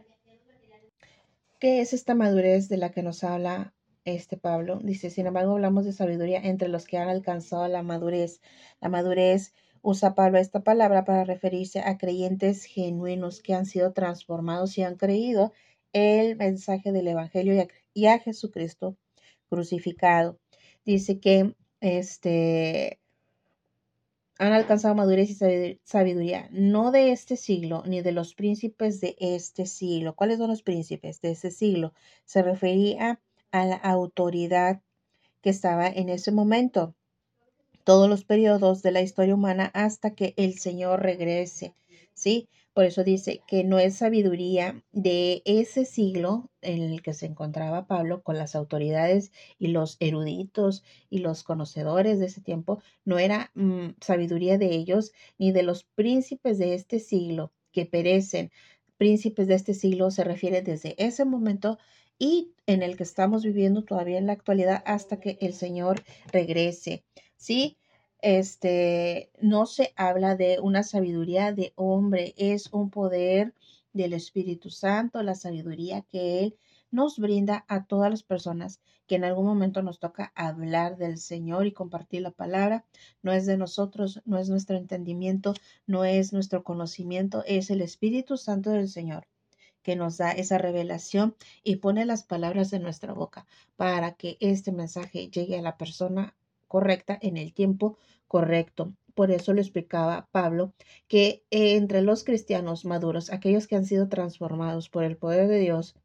¿Qué 1.59 1.81
es 1.81 1.93
esta 1.93 2.15
madurez 2.15 2.69
de 2.69 2.77
la 2.77 2.91
que 2.91 3.03
nos 3.03 3.23
habla 3.23 3.73
este 4.03 4.37
Pablo? 4.37 4.79
Dice, 4.83 5.09
sin 5.09 5.27
embargo, 5.27 5.53
hablamos 5.53 5.85
de 5.85 5.93
sabiduría 5.93 6.39
entre 6.39 6.67
los 6.67 6.85
que 6.85 6.97
han 6.97 7.07
alcanzado 7.07 7.67
la 7.67 7.81
madurez. 7.81 8.41
La 8.81 8.89
madurez 8.89 9.53
usa 9.85 10.15
Pablo 10.15 10.39
esta 10.39 10.61
palabra 10.61 11.05
para 11.05 11.23
referirse 11.25 11.79
a 11.79 11.97
creyentes 11.99 12.65
genuinos 12.65 13.39
que 13.39 13.53
han 13.53 13.67
sido 13.67 13.93
transformados 13.93 14.77
y 14.77 14.83
han 14.83 14.95
creído 14.95 15.53
el 15.93 16.35
mensaje 16.37 16.91
del 16.91 17.07
Evangelio 17.07 17.67
y 17.93 18.07
a, 18.07 18.19
Jesucristo 18.19 18.97
crucificado. 19.47 20.39
Dice 20.85 21.19
que 21.19 21.55
este, 21.81 22.99
han 24.39 24.53
alcanzado 24.53 24.95
madurez 24.95 25.29
y 25.29 25.79
sabiduría, 25.83 26.49
no 26.51 26.91
de 26.91 27.11
este 27.11 27.37
siglo, 27.37 27.83
ni 27.85 28.01
de 28.01 28.11
los 28.11 28.33
príncipes 28.33 28.99
de 29.01 29.15
este 29.19 29.67
siglo. 29.67 30.15
¿Cuáles 30.15 30.39
son 30.39 30.49
los 30.49 30.63
príncipes 30.63 31.21
de 31.21 31.29
este 31.29 31.51
siglo? 31.51 31.93
Se 32.25 32.41
refería 32.41 33.21
a 33.51 33.65
la 33.65 33.75
autoridad 33.75 34.81
que 35.41 35.51
estaba 35.51 35.87
en 35.87 36.09
ese 36.09 36.31
momento, 36.31 36.95
todos 37.85 38.09
los 38.09 38.25
periodos 38.25 38.81
de 38.83 38.91
la 38.91 39.01
historia 39.01 39.35
humana 39.35 39.71
hasta 39.73 40.15
que 40.15 40.33
el 40.37 40.59
Señor 40.59 41.01
regrese, 41.03 41.73
¿sí? 42.13 42.49
Por 42.73 42.83
eso 42.83 43.05
dice 43.05 43.41
que 43.47 43.63
no 43.63 43.79
es 43.79 43.95
sabiduría 43.95 44.83
de 44.91 45.41
ese 45.45 45.85
siglo 45.85 46.51
en 46.61 46.81
el 46.81 47.01
que 47.01 47.13
se 47.13 47.25
encontraba 47.25 47.87
Pablo 47.87 48.21
con 48.21 48.37
las 48.37 48.53
autoridades 48.53 49.31
y 49.57 49.67
los 49.67 49.95
eruditos 50.01 50.83
y 51.09 51.19
los 51.19 51.43
conocedores 51.43 52.19
de 52.19 52.25
ese 52.25 52.41
tiempo, 52.41 52.81
no 53.05 53.17
era 53.17 53.51
mm, 53.53 53.91
sabiduría 54.01 54.57
de 54.57 54.75
ellos 54.75 55.13
ni 55.37 55.53
de 55.53 55.63
los 55.63 55.85
príncipes 55.85 56.57
de 56.57 56.73
este 56.73 56.99
siglo 56.99 57.53
que 57.71 57.85
perecen. 57.85 58.51
Príncipes 58.97 59.47
de 59.47 59.55
este 59.55 59.73
siglo 59.73 60.11
se 60.11 60.25
refiere 60.25 60.61
desde 60.61 60.95
ese 60.97 61.23
momento 61.23 61.77
y 62.19 62.53
en 62.65 62.83
el 62.83 62.97
que 62.97 63.03
estamos 63.03 63.43
viviendo 63.45 63.83
todavía 63.83 64.17
en 64.17 64.27
la 64.27 64.33
actualidad 64.33 64.83
hasta 64.85 65.19
que 65.19 65.37
el 65.39 65.53
Señor 65.53 66.03
regrese. 66.31 67.05
¿Sí? 67.45 67.77
este, 68.25 69.29
no 69.39 69.67
se 69.67 69.93
habla 69.95 70.35
de 70.35 70.59
una 70.59 70.81
sabiduría 70.81 71.53
de 71.53 71.73
hombre, 71.75 72.33
es 72.37 72.73
un 72.73 72.89
poder 72.89 73.53
del 73.93 74.13
Espíritu 74.13 74.71
Santo, 74.71 75.21
la 75.21 75.35
sabiduría 75.35 76.01
que 76.01 76.39
Él 76.39 76.57
nos 76.89 77.19
brinda 77.19 77.63
a 77.67 77.85
todas 77.85 78.09
las 78.09 78.23
personas 78.23 78.79
que 79.05 79.13
en 79.13 79.25
algún 79.25 79.45
momento 79.45 79.83
nos 79.83 79.99
toca 79.99 80.31
hablar 80.33 80.97
del 80.97 81.19
Señor 81.19 81.67
y 81.67 81.71
compartir 81.71 82.23
la 82.23 82.31
palabra. 82.31 82.83
No 83.21 83.31
es 83.31 83.45
de 83.45 83.57
nosotros, 83.57 84.23
no 84.25 84.39
es 84.39 84.49
nuestro 84.49 84.75
entendimiento, 84.75 85.53
no 85.85 86.03
es 86.03 86.33
nuestro 86.33 86.63
conocimiento, 86.63 87.43
es 87.45 87.69
el 87.69 87.81
Espíritu 87.81 88.37
Santo 88.37 88.71
del 88.71 88.89
Señor 88.89 89.27
que 89.83 89.95
nos 89.95 90.17
da 90.17 90.31
esa 90.31 90.57
revelación 90.57 91.35
y 91.63 91.75
pone 91.75 92.05
las 92.05 92.23
palabras 92.23 92.73
en 92.73 92.81
nuestra 92.81 93.13
boca 93.13 93.45
para 93.75 94.13
que 94.13 94.35
este 94.39 94.71
mensaje 94.71 95.29
llegue 95.29 95.59
a 95.59 95.61
la 95.61 95.77
persona 95.77 96.33
correcta 96.75 97.17
en 97.21 97.37
el 97.37 97.53
tiempo 97.53 97.97
correcto. 98.27 98.93
Por 99.13 99.31
eso 99.31 99.53
lo 99.53 99.61
explicaba 99.61 100.27
Pablo, 100.33 100.73
que 101.07 101.45
entre 101.49 102.01
los 102.01 102.25
cristianos 102.25 102.83
maduros, 102.83 103.31
aquellos 103.31 103.65
que 103.65 103.77
han 103.77 103.85
sido 103.85 104.09
transformados 104.09 104.89
por 104.89 105.05
el 105.05 105.15
poder 105.15 105.47
de 105.47 105.59
Dios, 105.59 105.95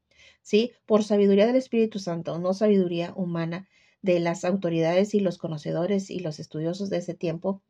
¿sí? 0.42 0.70
Por 0.86 1.02
sabiduría 1.02 1.48
del 1.48 1.56
Espíritu 1.56 1.98
Santo, 1.98 2.38
no 2.38 2.54
sabiduría 2.54 3.12
humana 3.16 3.68
de 4.00 4.20
las 4.20 4.44
autoridades 4.44 5.12
y 5.12 5.18
los 5.18 5.38
conocedores 5.38 6.08
y 6.08 6.20
los 6.20 6.38
estudiosos 6.38 6.88
de 6.88 6.98
ese 6.98 7.14
tiempo, 7.14 7.62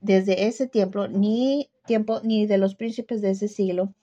desde 0.00 0.48
ese 0.48 0.66
tiempo, 0.66 1.06
ni 1.06 1.70
tiempo, 1.86 2.20
ni 2.24 2.46
de 2.46 2.58
los 2.58 2.74
príncipes 2.74 3.22
de 3.22 3.30
ese 3.30 3.46
siglo, 3.46 3.94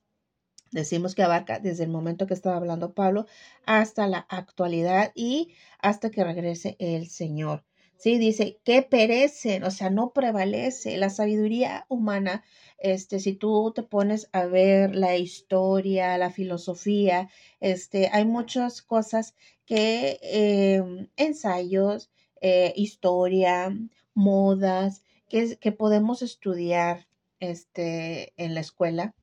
decimos 0.71 1.15
que 1.15 1.23
abarca 1.23 1.59
desde 1.59 1.83
el 1.83 1.89
momento 1.89 2.27
que 2.27 2.33
estaba 2.33 2.55
hablando 2.55 2.93
Pablo 2.93 3.25
hasta 3.65 4.07
la 4.07 4.19
actualidad 4.19 5.11
y 5.15 5.49
hasta 5.79 6.11
que 6.11 6.23
regrese 6.23 6.77
el 6.79 7.09
Señor. 7.09 7.66
Sí, 7.97 8.19
dice 8.19 8.59
que 8.63 8.83
perecen, 8.83 9.63
o 9.63 9.71
sea, 9.71 9.89
no 9.89 10.13
prevalece. 10.13 10.97
La 10.97 11.09
sabiduría 11.09 11.85
humana, 11.89 12.43
este, 12.77 13.19
si 13.19 13.33
tú 13.33 13.71
te 13.73 13.81
pones 13.83 14.29
a 14.33 14.45
ver 14.45 14.95
la 14.95 15.17
historia, 15.17 16.17
la 16.19 16.29
filosofía, 16.29 17.29
este, 17.59 18.09
hay 18.13 18.25
muchas 18.25 18.81
cosas 18.83 19.35
que, 19.65 20.19
em, 20.21 21.09
ensayos, 21.17 22.11
eh, 22.41 22.71
historia, 22.75 23.75
modas, 24.13 25.03
que, 25.27 25.57
que 25.57 25.71
podemos 25.71 26.21
estudiar 26.21 27.07
este, 27.39 28.33
en 28.37 28.53
la 28.53 28.61
escuela, 28.61 29.15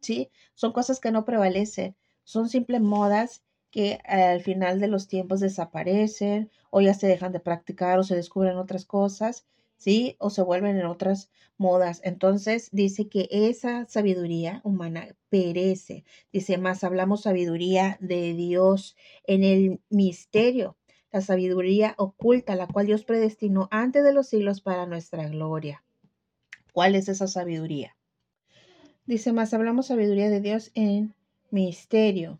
¿sí? 0.00 0.30
Son 0.54 0.72
cosas 0.72 1.00
que 1.00 1.10
no 1.12 1.24
prevalecen, 1.24 1.96
son 2.24 2.48
simples 2.48 2.80
modas 2.80 3.42
que 3.72 3.98
al 4.04 4.42
final 4.42 4.78
de 4.78 4.86
los 4.86 5.08
tiempos 5.08 5.40
desaparecen 5.40 6.50
o 6.70 6.80
ya 6.80 6.94
se 6.94 7.08
dejan 7.08 7.32
de 7.32 7.40
practicar 7.40 7.98
o 7.98 8.04
se 8.04 8.14
descubren 8.14 8.58
otras 8.58 8.84
cosas, 8.84 9.46
¿sí? 9.78 10.14
O 10.18 10.30
se 10.30 10.42
vuelven 10.42 10.78
en 10.78 10.86
otras 10.86 11.30
modas. 11.56 12.02
Entonces 12.04 12.68
dice 12.70 13.08
que 13.08 13.28
esa 13.30 13.86
sabiduría 13.88 14.60
humana 14.62 15.16
perece. 15.30 16.04
Dice 16.32 16.58
más, 16.58 16.84
hablamos 16.84 17.22
sabiduría 17.22 17.96
de 18.00 18.34
Dios 18.34 18.94
en 19.24 19.42
el 19.42 19.80
misterio, 19.88 20.76
la 21.10 21.22
sabiduría 21.22 21.94
oculta, 21.96 22.54
la 22.54 22.68
cual 22.68 22.86
Dios 22.86 23.04
predestinó 23.04 23.68
antes 23.70 24.04
de 24.04 24.12
los 24.12 24.28
siglos 24.28 24.60
para 24.60 24.86
nuestra 24.86 25.26
gloria. 25.28 25.82
¿Cuál 26.72 26.94
es 26.94 27.08
esa 27.08 27.26
sabiduría? 27.26 27.96
Dice 29.06 29.32
más, 29.32 29.54
hablamos 29.54 29.86
sabiduría 29.86 30.28
de 30.28 30.40
Dios 30.40 30.70
en 30.74 31.14
misterio. 31.50 32.38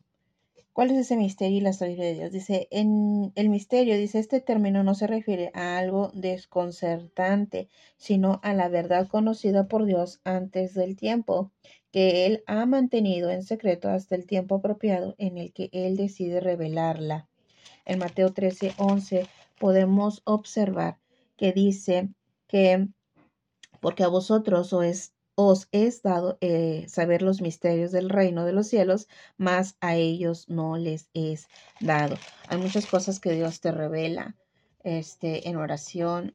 ¿Cuál 0.72 0.90
es 0.90 0.96
ese 0.96 1.16
misterio 1.18 1.58
y 1.58 1.60
la 1.60 1.74
sabiduría 1.74 2.06
de 2.06 2.14
Dios? 2.14 2.32
Dice, 2.32 2.66
en 2.70 3.30
el 3.34 3.50
misterio, 3.50 3.94
dice, 3.98 4.18
este 4.18 4.40
término 4.40 4.82
no 4.82 4.94
se 4.94 5.06
refiere 5.06 5.50
a 5.52 5.76
algo 5.76 6.10
desconcertante, 6.14 7.68
sino 7.98 8.40
a 8.42 8.54
la 8.54 8.68
verdad 8.68 9.06
conocida 9.06 9.68
por 9.68 9.84
Dios 9.84 10.20
antes 10.24 10.72
del 10.72 10.96
tiempo, 10.96 11.52
que 11.90 12.24
Él 12.24 12.42
ha 12.46 12.64
mantenido 12.64 13.28
en 13.30 13.42
secreto 13.42 13.90
hasta 13.90 14.14
el 14.14 14.26
tiempo 14.26 14.56
apropiado 14.56 15.14
en 15.18 15.36
el 15.36 15.52
que 15.52 15.68
Él 15.72 15.98
decide 15.98 16.40
revelarla. 16.40 17.28
En 17.84 17.98
Mateo 17.98 18.32
13, 18.32 18.72
11 18.78 19.26
podemos 19.58 20.22
observar 20.24 20.98
que 21.36 21.52
dice 21.52 22.08
que 22.46 22.88
porque 23.80 24.04
a 24.04 24.08
vosotros 24.08 24.72
os 24.72 25.12
os 25.46 25.68
es 25.72 26.02
dado 26.02 26.38
eh, 26.40 26.86
saber 26.88 27.22
los 27.22 27.40
misterios 27.40 27.92
del 27.92 28.10
reino 28.10 28.44
de 28.44 28.52
los 28.52 28.68
cielos, 28.68 29.08
mas 29.36 29.76
a 29.80 29.96
ellos 29.96 30.48
no 30.48 30.76
les 30.76 31.08
es 31.14 31.48
dado. 31.80 32.16
Hay 32.48 32.58
muchas 32.58 32.86
cosas 32.86 33.20
que 33.20 33.32
Dios 33.32 33.60
te 33.60 33.72
revela 33.72 34.36
este, 34.84 35.48
en 35.48 35.56
oración, 35.56 36.34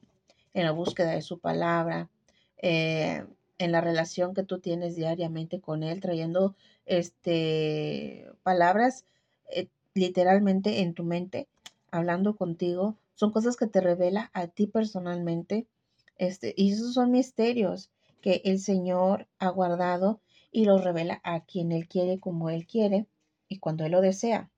en 0.53 0.65
la 0.65 0.71
búsqueda 0.71 1.11
de 1.11 1.21
su 1.21 1.39
palabra. 1.39 2.09
Eh, 2.59 3.23
en 3.59 3.71
la 3.71 3.81
relación 3.81 4.33
que 4.33 4.43
tú 4.43 4.59
tienes 4.59 4.95
diariamente 4.95 5.59
con 5.59 5.83
Él, 5.83 5.99
trayendo 5.99 6.55
este, 6.85 8.29
palabras 8.43 9.05
eh, 9.49 9.67
literalmente 9.93 10.81
en 10.81 10.93
tu 10.93 11.03
mente, 11.03 11.47
hablando 11.91 12.35
contigo. 12.35 12.97
Son 13.15 13.31
cosas 13.31 13.57
que 13.57 13.67
te 13.67 13.81
revela 13.81 14.29
a 14.33 14.47
ti 14.47 14.67
personalmente. 14.67 15.67
Este, 16.17 16.53
y 16.55 16.71
esos 16.71 16.93
son 16.93 17.11
misterios 17.11 17.89
que 18.21 18.41
el 18.45 18.59
Señor 18.59 19.27
ha 19.39 19.49
guardado 19.49 20.21
y 20.51 20.65
los 20.65 20.83
revela 20.83 21.21
a 21.23 21.41
quien 21.41 21.71
Él 21.71 21.87
quiere 21.87 22.19
como 22.19 22.49
Él 22.49 22.65
quiere 22.65 23.07
y 23.47 23.59
cuando 23.59 23.85
Él 23.85 23.91
lo 23.91 24.01
desea. 24.01 24.49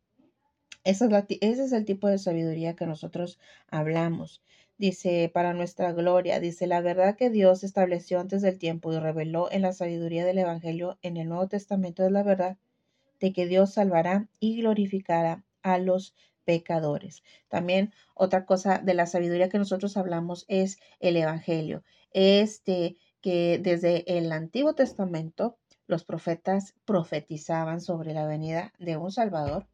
Esa 0.84 1.06
es 1.06 1.26
ese 1.42 1.64
es 1.66 1.72
el 1.72 1.86
tipo 1.86 2.08
de 2.08 2.18
sabiduría 2.18 2.76
que 2.76 2.86
nosotros 2.86 3.38
hablamos. 3.68 4.42
Dice, 4.78 5.30
para 5.34 5.54
nuestra 5.54 5.92
gloria, 5.92 6.40
dice, 6.40 6.66
la 6.66 6.80
verdad 6.80 7.18
que 7.18 7.30
Dios 7.30 7.66
estableció 7.66 8.20
antes 8.22 8.42
del 8.42 8.58
tiempo 8.58 8.94
y 8.94 8.98
reveló 8.98 9.52
en 9.52 9.64
la 9.64 9.74
sabiduría 9.74 10.26
del 10.26 10.38
Evangelio 10.38 10.98
en 11.02 11.18
el 11.18 11.28
Nuevo 11.28 11.50
Testamento 11.50 12.06
es 12.06 12.12
la 12.14 12.24
verdad 12.24 12.58
de 13.20 13.34
que 13.34 13.46
Dios 13.46 13.74
salvará 13.74 14.30
y 14.40 14.62
glorificará 14.62 15.44
a 15.64 15.80
los 15.80 16.16
pecadores. 16.46 17.24
También 17.50 17.94
otra 18.16 18.46
cosa 18.46 18.78
de 18.80 18.94
la 18.94 19.06
sabiduría 19.06 19.50
que 19.50 19.58
nosotros 19.58 19.98
hablamos 19.98 20.46
es 20.48 20.80
el 21.02 21.18
Evangelio. 21.18 21.84
Este 22.12 22.96
que 23.22 23.60
desde 23.62 24.18
el 24.18 24.32
Antiguo 24.32 24.74
Testamento 24.74 25.58
los 25.88 26.04
profetas 26.04 26.76
profetizaban 26.86 27.82
sobre 27.82 28.14
la 28.14 28.26
venida 28.26 28.74
de 28.80 28.98
un 28.98 29.12
Salvador, 29.12 29.68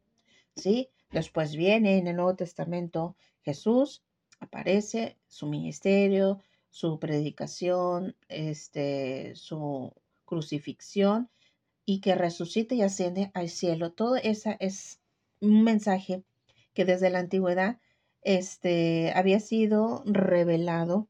¿sí? 0.56 0.88
Después 1.10 1.54
viene 1.54 1.98
en 1.98 2.06
el 2.06 2.16
Nuevo 2.16 2.34
Testamento 2.34 3.16
Jesús 3.42 4.02
aparece 4.40 5.16
su 5.28 5.46
ministerio, 5.46 6.40
su 6.70 6.98
predicación, 6.98 8.16
este, 8.28 9.34
su 9.34 9.92
crucifixión 10.24 11.30
y 11.84 12.00
que 12.00 12.14
resucite 12.14 12.74
y 12.74 12.82
asciende 12.82 13.30
al 13.34 13.48
cielo. 13.48 13.92
Todo 13.92 14.16
eso 14.16 14.50
es 14.58 15.00
un 15.40 15.62
mensaje 15.62 16.24
que 16.74 16.84
desde 16.84 17.10
la 17.10 17.20
antigüedad 17.20 17.78
este, 18.22 19.12
había 19.14 19.40
sido 19.40 20.02
revelado, 20.04 21.08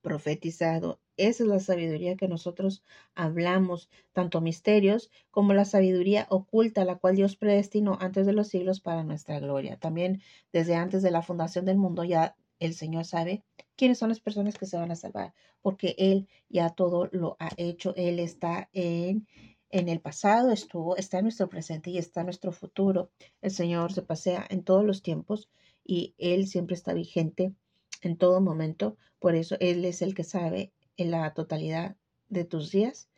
profetizado. 0.00 0.98
Esa 1.16 1.42
es 1.42 1.48
la 1.48 1.60
sabiduría 1.60 2.16
que 2.16 2.28
nosotros 2.28 2.82
hablamos, 3.14 3.90
tanto 4.12 4.40
misterios 4.40 5.10
como 5.30 5.52
la 5.52 5.64
sabiduría 5.64 6.26
oculta, 6.30 6.84
la 6.84 6.96
cual 6.96 7.16
Dios 7.16 7.36
predestinó 7.36 7.98
antes 8.00 8.26
de 8.26 8.32
los 8.32 8.48
siglos 8.48 8.80
para 8.80 9.04
nuestra 9.04 9.38
gloria. 9.38 9.76
También 9.78 10.22
desde 10.52 10.74
antes 10.74 11.02
de 11.02 11.10
la 11.10 11.22
fundación 11.22 11.64
del 11.64 11.76
mundo 11.76 12.04
ya 12.04 12.36
el 12.60 12.74
Señor 12.74 13.04
sabe 13.04 13.42
quiénes 13.76 13.98
son 13.98 14.08
las 14.08 14.20
personas 14.20 14.56
que 14.56 14.66
se 14.66 14.76
van 14.76 14.90
a 14.90 14.96
salvar, 14.96 15.34
porque 15.60 15.94
Él 15.98 16.28
ya 16.48 16.70
todo 16.70 17.08
lo 17.12 17.36
ha 17.40 17.50
hecho. 17.56 17.92
Él 17.96 18.18
está 18.18 18.70
en, 18.72 19.26
en 19.70 19.88
el 19.88 20.00
pasado, 20.00 20.50
estuvo, 20.50 20.96
está 20.96 21.18
en 21.18 21.24
nuestro 21.24 21.48
presente 21.48 21.90
y 21.90 21.98
está 21.98 22.20
en 22.20 22.26
nuestro 22.26 22.52
futuro. 22.52 23.10
El 23.40 23.50
Señor 23.50 23.92
se 23.92 24.02
pasea 24.02 24.46
en 24.48 24.62
todos 24.62 24.84
los 24.84 25.02
tiempos 25.02 25.50
y 25.84 26.14
Él 26.18 26.46
siempre 26.46 26.74
está 26.74 26.94
vigente 26.94 27.52
en 28.00 28.16
todo 28.16 28.40
momento. 28.40 28.96
Por 29.18 29.34
eso 29.34 29.56
Él 29.60 29.84
es 29.84 30.00
el 30.00 30.14
que 30.14 30.24
sabe 30.24 30.72
en 30.96 31.10
la 31.10 31.32
totalidad 31.34 31.96
de 32.28 32.44
tus 32.44 32.70
días, 32.70 33.08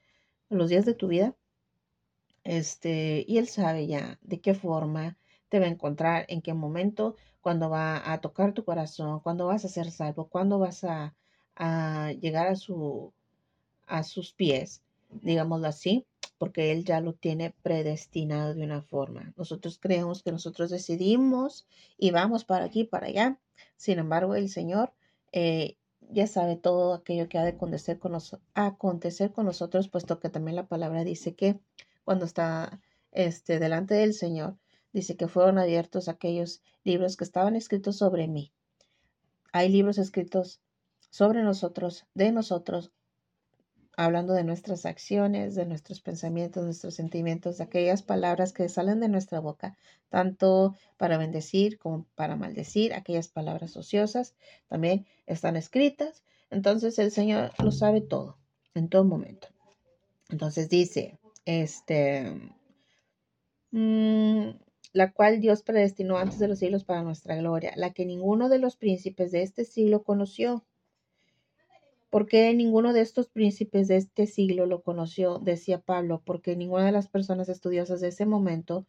los 0.49 0.69
días 0.71 0.85
de 0.85 0.95
tu 0.95 1.09
vida. 1.09 1.35
Este, 2.45 3.25
y 3.26 3.38
él 3.38 3.49
sabe 3.49 3.87
ya 3.87 4.19
de 4.23 4.40
qué 4.40 4.54
forma 4.54 5.16
te 5.49 5.59
va 5.61 5.66
a 5.66 5.71
encontrar, 5.71 6.26
en 6.28 6.43
qué 6.43 6.52
momento, 6.52 7.16
cuando 7.40 7.71
va 7.71 8.12
a 8.12 8.21
tocar 8.21 8.52
tu 8.52 8.64
corazón, 8.64 9.21
cuando 9.21 9.47
vas 9.47 9.64
a 9.64 9.69
ser 9.69 9.90
salvo, 9.90 10.28
cuando 10.28 10.59
vas 10.59 10.85
a, 10.85 11.14
a 11.57 12.12
llegar 12.21 12.49
a, 12.49 12.57
su, 12.57 13.12
a 13.87 14.02
sus 14.02 14.33
pies, 14.33 14.83
digámoslo 15.11 15.69
así, 15.69 16.07
porque 16.38 16.73
Él 16.73 16.85
ya 16.85 17.00
lo 17.00 17.12
tiene 17.14 17.54
predestinado 17.62 18.54
de 18.54 18.64
una 18.64 18.83
forma.Nosotros 18.83 19.78
creemos 19.78 20.23
que 20.23 20.33
nosotros 20.33 20.71
decidimos 20.71 21.66
y 21.97 22.11
vamos 22.11 22.45
para 22.45 22.64
aquí, 22.64 22.85
para 22.85 23.07
allá. 23.07 23.38
Sin 23.76 23.99
embargo, 23.99 24.35
el 24.35 24.49
Señor 24.49 24.93
eh, 25.32 25.76
ya 26.10 26.26
sabe 26.26 26.56
todo 26.56 26.95
aquello 26.95 27.28
que 27.28 27.38
ha 27.38 27.43
de 27.43 27.50
acontecer 27.50 27.99
con, 27.99 28.17
acontecer 28.54 29.32
con 29.32 29.47
nosotros, 29.47 29.88
puesto 29.88 30.21
que 30.21 30.30
también 30.30 30.56
la 30.56 30.67
palabra 30.67 31.04
dice 31.04 31.34
que 31.34 31.58
cuando 32.04 32.25
está 32.25 32.80
este, 33.12 33.58
delante 33.58 33.95
del 33.95 34.14
Señor, 34.14 34.56
dice 34.93 35.17
que 35.17 35.28
fueron 35.28 35.58
abiertos 35.58 36.08
aquellos 36.08 36.62
libros 36.84 37.17
que 37.17 37.25
estaban 37.25 37.56
escritos 37.56 37.97
sobre 37.97 38.28
mí. 38.28 38.52
Hay 39.52 39.69
libros 39.69 39.99
escritos 39.99 40.60
sobre 41.10 41.43
nosotros, 41.43 42.06
de 42.14 42.32
nosotros, 42.32 42.93
hablando 43.97 44.35
de 44.35 44.45
nuestras 44.45 44.87
acciones, 44.87 45.54
de 45.54 45.67
nuestros 45.67 46.00
pensamientos, 46.00 46.65
nuestros 46.65 46.95
sentimientos, 46.95 47.59
de 47.59 47.65
aquellas 47.65 48.02
palabras 48.02 48.52
que 48.52 48.69
salen 48.69 49.00
de 49.00 49.09
nuestra 49.09 49.41
boca, 49.41 49.76
tanto 50.09 50.76
para 50.97 51.19
bendecir 51.19 51.78
como 51.78 52.07
para 52.15 52.37
maldecir, 52.37 52.95
aquellas 52.95 53.28
palabras 53.28 53.76
ociosas 53.76 54.35
también 54.69 55.07
están 55.26 55.57
escritas. 55.57 56.23
Entonces 56.50 56.99
el 56.99 57.11
Señor 57.11 57.52
lo 57.63 57.73
sabe 57.73 58.00
todo, 58.00 58.39
en 58.75 58.89
todo 58.89 59.04
momento. 59.04 59.49
Entonces 60.30 60.69
dice, 60.69 61.19
este, 61.45 62.52
mm, 63.71 64.50
la 64.93 65.13
cual 65.13 65.41
Dios 65.41 65.63
predestinó 65.63 66.19
antes 66.19 66.39
de 66.39 66.49
los 66.49 66.61
siglos 66.61 66.85
para 66.85 67.02
nuestra 67.02 67.37
gloria, 67.37 67.73
la 67.76 67.93
que 67.93 68.07
ninguno 68.07 68.49
de 68.49 68.59
los 68.59 68.76
príncipes 68.76 69.33
de 69.33 69.43
este 69.43 69.65
siglo 69.65 70.04
conoció 70.04 70.65
¿Por 72.15 72.29
qué 72.29 72.55
ninguno 72.55 72.93
de 72.93 73.00
estos 73.00 73.27
príncipes 73.27 73.89
de 73.89 73.97
este 73.97 74.29
siglo 74.29 74.67
lo 74.67 74.83
conoció? 74.83 75.41
Decía 75.41 75.81
Pablo, 75.81 76.23
porque 76.25 76.55
ninguna 76.55 76.87
de 76.87 76.93
las 76.93 77.09
personas 77.09 77.49
estudiosas 77.49 78.00
de 78.00 78.07
ese 78.07 78.25
momento 78.25 78.87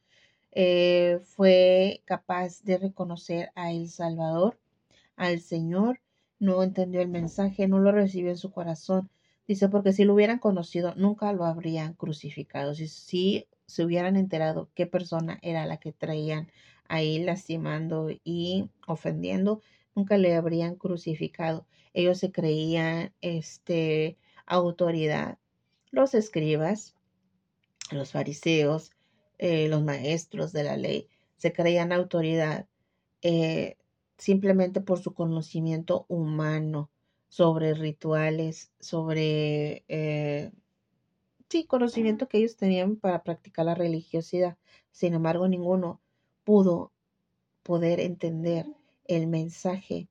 eh, 0.52 1.20
fue 1.24 2.04
capaz 2.06 2.62
de 2.62 2.78
reconocer 2.78 3.50
a 3.56 3.72
El 3.72 3.90
Salvador, 3.90 4.60
al 5.16 5.40
Señor, 5.42 6.02
no 6.38 6.62
entendió 6.62 7.02
el 7.02 7.08
mensaje, 7.08 7.68
no 7.68 7.80
lo 7.80 7.92
recibió 7.92 8.30
en 8.30 8.38
su 8.38 8.52
corazón. 8.52 9.10
Dice, 9.48 9.70
porque 9.70 9.92
si 9.92 10.04
lo 10.04 10.14
hubieran 10.14 10.38
conocido, 10.38 10.94
nunca 10.96 11.34
lo 11.34 11.46
habrían 11.46 11.94
crucificado. 11.94 12.76
Si, 12.76 12.88
si 12.88 13.48
se 13.66 13.84
hubieran 13.84 14.18
enterado 14.18 14.70
qué 14.76 14.86
persona 14.86 15.40
era 15.42 15.66
la 15.66 15.78
que 15.78 15.92
traían 15.94 16.52
ahí 16.88 17.18
lastimando 17.24 18.12
y 18.24 18.70
ofendiendo, 18.86 19.64
nunca 19.96 20.18
le 20.18 20.36
habrían 20.36 20.76
crucificado. 20.76 21.66
Ellos 21.94 22.20
se 22.20 22.32
creían 22.32 23.14
este, 23.22 24.18
autoridad. 24.46 25.40
Los 25.92 26.14
escribas, 26.14 26.96
los 27.92 28.12
fariseos, 28.12 28.92
eh, 29.38 29.68
los 29.70 29.84
maestros 29.84 30.52
de 30.52 30.64
la 30.64 30.78
ley, 30.78 31.08
se 31.38 31.54
creían 31.54 31.92
autoridad 31.92 32.68
eh, 33.22 33.78
simplemente 34.18 34.82
por 34.82 35.00
su 35.00 35.14
conocimiento 35.14 36.06
humano 36.10 36.90
sobre 37.28 37.74
rituales, 37.74 38.72
sobre, 38.80 39.84
eh, 39.88 40.52
sí, 41.50 41.66
conocimiento 41.66 42.28
que 42.28 42.38
ellos 42.38 42.56
tenían 42.56 42.96
para 42.98 43.24
practicar 43.24 43.66
la 43.66 43.76
religiosidad. 43.76 44.58
Sin 44.92 45.14
embargo, 45.14 45.48
ninguno 45.48 46.02
pudo 46.44 46.92
poder 47.64 48.00
entender 48.00 48.68
el 49.08 49.28
mensaje, 49.28 50.08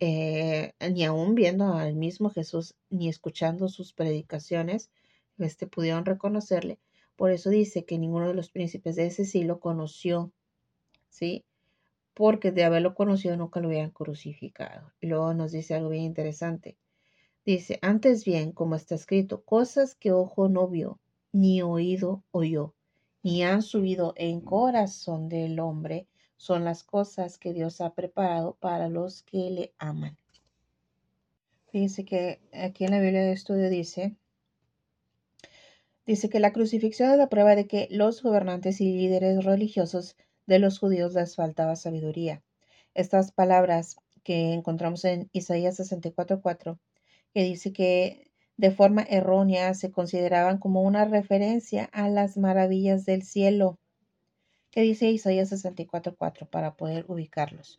eh, 0.00 0.72
ni 0.90 1.04
aún 1.04 1.34
viendo 1.34 1.74
al 1.74 1.94
mismo 1.94 2.30
Jesús, 2.30 2.74
ni 2.90 3.08
escuchando 3.08 3.68
sus 3.68 3.92
predicaciones, 3.92 4.90
este, 5.38 5.66
pudieron 5.66 6.04
reconocerle. 6.04 6.78
Por 7.16 7.30
eso 7.30 7.50
dice 7.50 7.84
que 7.84 7.98
ninguno 7.98 8.28
de 8.28 8.34
los 8.34 8.50
príncipes 8.50 8.96
de 8.96 9.06
ese 9.06 9.24
siglo 9.24 9.60
conoció, 9.60 10.32
¿sí? 11.08 11.44
Porque 12.14 12.52
de 12.52 12.64
haberlo 12.64 12.94
conocido 12.94 13.36
nunca 13.36 13.60
lo 13.60 13.68
hubieran 13.68 13.90
crucificado. 13.90 14.92
Y 15.00 15.06
luego 15.06 15.34
nos 15.34 15.52
dice 15.52 15.74
algo 15.74 15.90
bien 15.90 16.04
interesante. 16.04 16.76
Dice, 17.44 17.78
antes 17.82 18.24
bien, 18.24 18.52
como 18.52 18.76
está 18.76 18.94
escrito, 18.94 19.42
cosas 19.42 19.94
que 19.94 20.12
ojo 20.12 20.48
no 20.48 20.68
vio, 20.68 21.00
ni 21.32 21.62
oído 21.62 22.22
oyó, 22.30 22.74
ni 23.22 23.42
han 23.42 23.62
subido 23.62 24.14
en 24.16 24.40
corazón 24.40 25.28
del 25.28 25.58
hombre, 25.58 26.06
son 26.42 26.64
las 26.64 26.82
cosas 26.82 27.38
que 27.38 27.52
Dios 27.52 27.80
ha 27.80 27.94
preparado 27.94 28.56
para 28.58 28.88
los 28.88 29.22
que 29.22 29.48
le 29.48 29.72
aman. 29.78 30.18
Fíjense 31.70 32.04
que 32.04 32.40
aquí 32.52 32.84
en 32.84 32.90
la 32.90 32.98
Biblia 32.98 33.22
de 33.22 33.30
estudio 33.30 33.70
dice, 33.70 34.16
dice 36.04 36.28
que 36.28 36.40
la 36.40 36.52
crucifixión 36.52 37.12
es 37.12 37.16
la 37.16 37.28
prueba 37.28 37.54
de 37.54 37.68
que 37.68 37.86
los 37.92 38.24
gobernantes 38.24 38.80
y 38.80 38.92
líderes 38.92 39.44
religiosos 39.44 40.16
de 40.48 40.58
los 40.58 40.80
judíos 40.80 41.14
les 41.14 41.36
faltaba 41.36 41.76
sabiduría. 41.76 42.42
Estas 42.92 43.30
palabras 43.30 43.94
que 44.24 44.52
encontramos 44.52 45.04
en 45.04 45.30
Isaías 45.32 45.76
64:4, 45.76 46.80
que 47.32 47.44
dice 47.44 47.72
que 47.72 48.32
de 48.56 48.72
forma 48.72 49.06
errónea 49.08 49.74
se 49.74 49.92
consideraban 49.92 50.58
como 50.58 50.82
una 50.82 51.04
referencia 51.04 51.84
a 51.92 52.08
las 52.08 52.36
maravillas 52.36 53.04
del 53.04 53.22
cielo 53.22 53.78
¿Qué 54.72 54.80
dice 54.80 55.08
Isaías 55.08 55.52
64.4 55.52 56.48
para 56.48 56.74
poder 56.74 57.04
ubicarlos? 57.06 57.78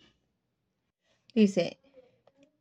Dice, 1.34 1.80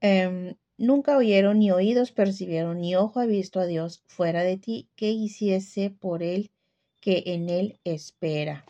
em, 0.01 0.57
Nunca 0.83 1.16
oyeron, 1.16 1.61
ni 1.61 1.71
oídos 1.71 2.11
percibieron, 2.11 2.81
ni 2.81 2.97
ojo 2.97 3.21
ha 3.21 3.25
visto 3.25 3.61
a 3.61 3.66
Dios 3.66 4.03
fuera 4.09 4.42
de 4.42 4.57
ti, 4.57 4.88
que 4.97 5.12
hiciese 5.12 5.90
por 5.90 6.25
él 6.25 6.51
que 7.01 7.23
en 7.27 7.49
él 7.49 7.79
espera. 7.85 8.64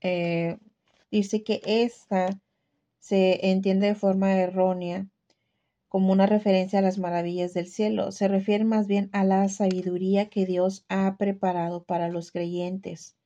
Eh, 0.00 0.56
dice 1.10 1.42
que 1.42 1.60
esta 1.66 2.40
se 2.98 3.50
entiende 3.50 3.88
de 3.88 3.94
forma 3.96 4.34
errónea 4.34 5.06
como 5.90 6.10
una 6.10 6.24
referencia 6.24 6.78
a 6.78 6.82
las 6.82 6.96
maravillas 6.96 7.52
del 7.52 7.66
cielo. 7.66 8.10
Se 8.10 8.26
refiere 8.26 8.64
más 8.64 8.86
bien 8.86 9.10
a 9.12 9.24
la 9.24 9.46
sabiduría 9.50 10.30
que 10.30 10.46
Dios 10.46 10.86
ha 10.88 11.18
preparado 11.18 11.84
para 11.84 12.08
los 12.08 12.32
creyentes. 12.32 13.17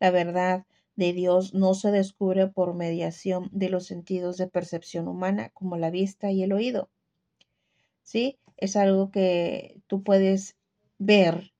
La 0.00 0.10
verdad 0.10 0.66
de 0.96 1.12
Dios 1.12 1.54
no 1.54 1.74
se 1.74 1.90
descubre 1.90 2.48
por 2.48 2.74
mediación 2.74 3.48
de 3.52 3.68
los 3.68 3.86
sentidos 3.86 4.36
de 4.38 4.48
percepción 4.48 5.08
humana 5.08 5.50
como 5.50 5.76
la 5.76 5.90
vista 5.90 6.30
y 6.32 6.42
el 6.42 6.52
oído. 6.52 6.90
¿Sí? 8.02 8.38
Es 8.56 8.76
algo 8.76 9.10
que 9.10 9.80
tú 9.86 10.02
puedes 10.02 10.56
ver, 10.98 11.52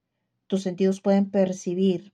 tus 0.46 0.62
sentidos 0.62 1.00
pueden 1.00 1.30
percibir. 1.30 2.12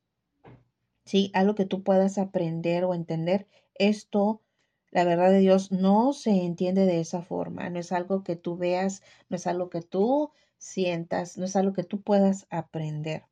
¿Sí? 1.04 1.30
Algo 1.32 1.54
que 1.54 1.64
tú 1.64 1.82
puedas 1.82 2.18
aprender 2.18 2.84
o 2.84 2.94
entender. 2.94 3.46
Esto, 3.74 4.42
la 4.90 5.04
verdad 5.04 5.30
de 5.30 5.38
Dios, 5.38 5.70
no 5.70 6.12
se 6.12 6.30
entiende 6.30 6.86
de 6.86 7.00
esa 7.00 7.22
forma. 7.22 7.70
No 7.70 7.78
es 7.78 7.92
algo 7.92 8.24
que 8.24 8.36
tú 8.36 8.56
veas, 8.56 9.02
no 9.28 9.36
es 9.36 9.46
algo 9.46 9.70
que 9.70 9.82
tú 9.82 10.30
sientas, 10.58 11.38
no 11.38 11.44
es 11.44 11.54
algo 11.54 11.72
que 11.72 11.84
tú 11.84 12.02
puedas 12.02 12.46
aprender. 12.50 13.24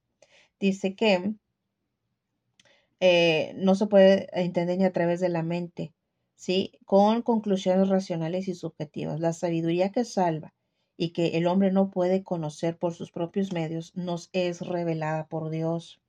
Dice 0.61 0.95
que 0.95 1.35
eh, 3.07 3.53
no 3.57 3.75
se 3.75 3.87
puede 3.87 4.29
entender 4.33 4.79
ni 4.79 4.85
a 4.87 4.93
través 4.93 5.21
de 5.21 5.29
la 5.29 5.43
mente, 5.43 5.93
¿sí? 6.37 6.73
Con 6.87 7.21
conclusiones 7.21 7.91
racionales 7.91 8.49
y 8.49 8.55
subjetivas. 8.55 9.21
La 9.21 9.35
sabiduría 9.35 9.93
que 9.93 10.07
salva 10.07 10.55
y 10.97 11.11
que 11.11 11.37
el 11.37 11.47
hombre 11.47 11.71
no 11.71 11.91
puede 11.91 12.23
conocer 12.23 12.79
por 12.79 12.95
sus 12.95 13.13
propios 13.13 13.53
medios 13.53 13.95
nos 13.95 14.31
es 14.33 14.63
revelada 14.63 15.27
por 15.27 15.51
Dios. 15.51 16.01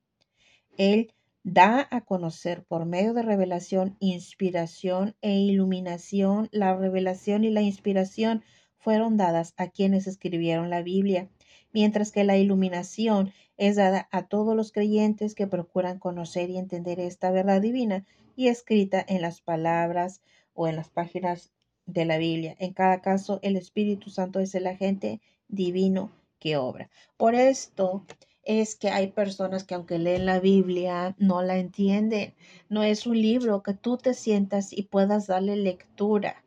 Él 0.78 1.14
da 1.44 1.86
a 1.92 2.00
conocer 2.00 2.64
por 2.64 2.86
medio 2.86 3.14
de 3.14 3.24
revelación, 3.24 3.98
inspiración 4.00 5.18
e 5.22 5.34
iluminación. 5.34 6.48
La 6.54 6.78
revelación 6.78 7.44
y 7.44 7.50
la 7.50 7.62
inspiración 7.62 8.42
fueron 8.78 9.18
dadas 9.18 9.54
a 9.58 9.68
quienes 9.68 10.08
escribieron 10.08 10.70
la 10.70 10.82
Biblia, 10.82 11.30
mientras 11.76 12.14
que 12.14 12.24
la 12.24 12.38
iluminación 12.38 13.34
es 13.58 13.76
dada 13.76 14.08
a 14.14 14.28
todos 14.28 14.56
los 14.56 14.72
creyentes 14.72 15.36
que 15.36 15.46
procuran 15.46 16.00
conocer 16.00 16.50
y 16.50 16.58
entender 16.58 17.02
esta 17.02 17.32
verdad 17.32 17.60
divina 17.60 18.06
y 18.38 18.48
escrita 18.48 19.04
en 19.06 19.22
las 19.22 19.42
palabras 19.42 20.22
o 20.54 20.70
en 20.70 20.78
las 20.78 20.88
páginas 20.88 21.52
de 21.86 22.06
la 22.06 22.18
Biblia. 22.18 22.56
En 22.60 22.72
cada 22.72 23.02
caso, 23.02 23.40
el 23.42 23.58
Espíritu 23.58 24.10
Santo 24.10 24.40
es 24.40 24.56
el 24.56 24.68
agente 24.68 25.20
divino 25.50 26.14
que 26.40 26.56
obra. 26.56 26.90
Por 27.18 27.36
esto 27.36 28.06
es 28.44 28.78
que 28.78 28.90
hay 28.90 29.08
personas 29.08 29.66
que 29.66 29.76
aunque 29.76 30.00
leen 30.00 30.26
la 30.26 30.40
Biblia 30.40 31.14
no 31.18 31.42
la 31.42 31.58
entienden. 31.58 32.36
No 32.70 32.84
es 32.84 33.06
un 33.06 33.22
libro 33.22 33.64
que 33.64 33.74
tú 33.74 33.98
te 33.98 34.14
sientas 34.14 34.72
y 34.72 34.84
puedas 34.84 35.28
darle 35.28 35.58
lectura. 35.58 36.42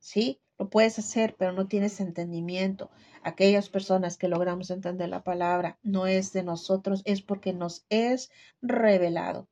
¿Sí? 0.00 0.38
Lo 0.58 0.68
puedes 0.68 0.98
hacer, 0.98 1.34
pero 1.38 1.52
no 1.52 1.66
tienes 1.66 1.98
entendimiento. 2.00 2.90
Aquellas 3.22 3.68
personas 3.68 4.16
que 4.16 4.28
logramos 4.28 4.70
entender 4.70 5.08
la 5.08 5.22
palabra 5.22 5.78
no 5.82 6.06
es 6.06 6.32
de 6.32 6.42
nosotros, 6.42 7.02
es 7.04 7.20
porque 7.20 7.52
nos 7.52 7.84
es 7.90 8.30
revelado. 8.62 9.48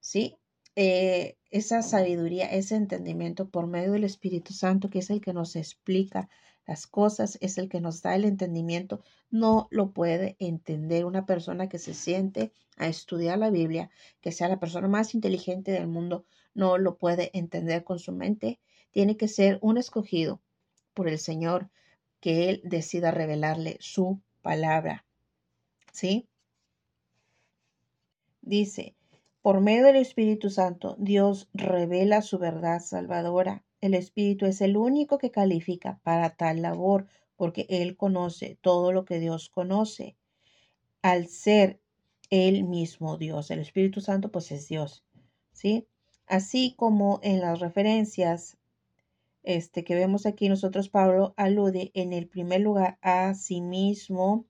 ¿Sí? 0.00 0.36
Eh, 0.74 1.38
esa 1.50 1.80
sabiduría, 1.80 2.46
ese 2.46 2.76
entendimiento 2.76 3.48
por 3.48 3.66
medio 3.66 3.92
del 3.92 4.04
Espíritu 4.04 4.52
Santo, 4.52 4.90
que 4.90 4.98
es 4.98 5.08
el 5.08 5.22
que 5.22 5.32
nos 5.32 5.56
explica 5.56 6.28
las 6.66 6.86
cosas, 6.86 7.38
es 7.40 7.56
el 7.56 7.70
que 7.70 7.80
nos 7.80 8.02
da 8.02 8.14
el 8.14 8.26
entendimiento, 8.26 9.02
no 9.30 9.68
lo 9.70 9.92
puede 9.92 10.36
entender 10.38 11.06
una 11.06 11.24
persona 11.24 11.68
que 11.68 11.78
se 11.78 11.94
siente 11.94 12.52
a 12.76 12.88
estudiar 12.88 13.38
la 13.38 13.50
Biblia, 13.50 13.88
que 14.20 14.32
sea 14.32 14.48
la 14.48 14.60
persona 14.60 14.88
más 14.88 15.14
inteligente 15.14 15.72
del 15.72 15.86
mundo, 15.86 16.26
no 16.52 16.76
lo 16.76 16.98
puede 16.98 17.30
entender 17.32 17.84
con 17.84 17.98
su 17.98 18.12
mente. 18.12 18.60
Tiene 18.90 19.16
que 19.16 19.28
ser 19.28 19.58
un 19.62 19.78
escogido, 19.78 20.42
por 20.92 21.08
el 21.08 21.18
Señor 21.18 21.70
que 22.26 22.50
Él 22.50 22.60
decida 22.64 23.12
revelarle 23.12 23.76
su 23.78 24.20
palabra. 24.42 25.06
¿Sí? 25.92 26.28
Dice, 28.42 28.96
por 29.42 29.60
medio 29.60 29.84
del 29.84 29.94
Espíritu 29.94 30.50
Santo, 30.50 30.96
Dios 30.98 31.48
revela 31.54 32.22
su 32.22 32.38
verdad 32.38 32.80
salvadora. 32.80 33.64
El 33.80 33.94
Espíritu 33.94 34.44
es 34.46 34.60
el 34.60 34.76
único 34.76 35.18
que 35.18 35.30
califica 35.30 36.00
para 36.02 36.30
tal 36.30 36.62
labor, 36.62 37.06
porque 37.36 37.64
Él 37.68 37.96
conoce 37.96 38.58
todo 38.60 38.90
lo 38.90 39.04
que 39.04 39.20
Dios 39.20 39.48
conoce. 39.48 40.16
Al 41.02 41.28
ser 41.28 41.80
Él 42.28 42.64
mismo 42.64 43.18
Dios, 43.18 43.52
el 43.52 43.60
Espíritu 43.60 44.00
Santo 44.00 44.32
pues 44.32 44.50
es 44.50 44.66
Dios. 44.66 45.04
¿Sí? 45.52 45.86
Así 46.26 46.74
como 46.76 47.20
en 47.22 47.40
las 47.40 47.60
referencias 47.60 48.58
este, 49.46 49.84
que 49.84 49.94
vemos 49.94 50.26
aquí 50.26 50.48
nosotros, 50.48 50.88
Pablo 50.88 51.32
alude 51.36 51.92
en 51.94 52.12
el 52.12 52.26
primer 52.26 52.60
lugar 52.60 52.98
a 53.00 53.32
sí 53.34 53.60
mismo, 53.60 54.44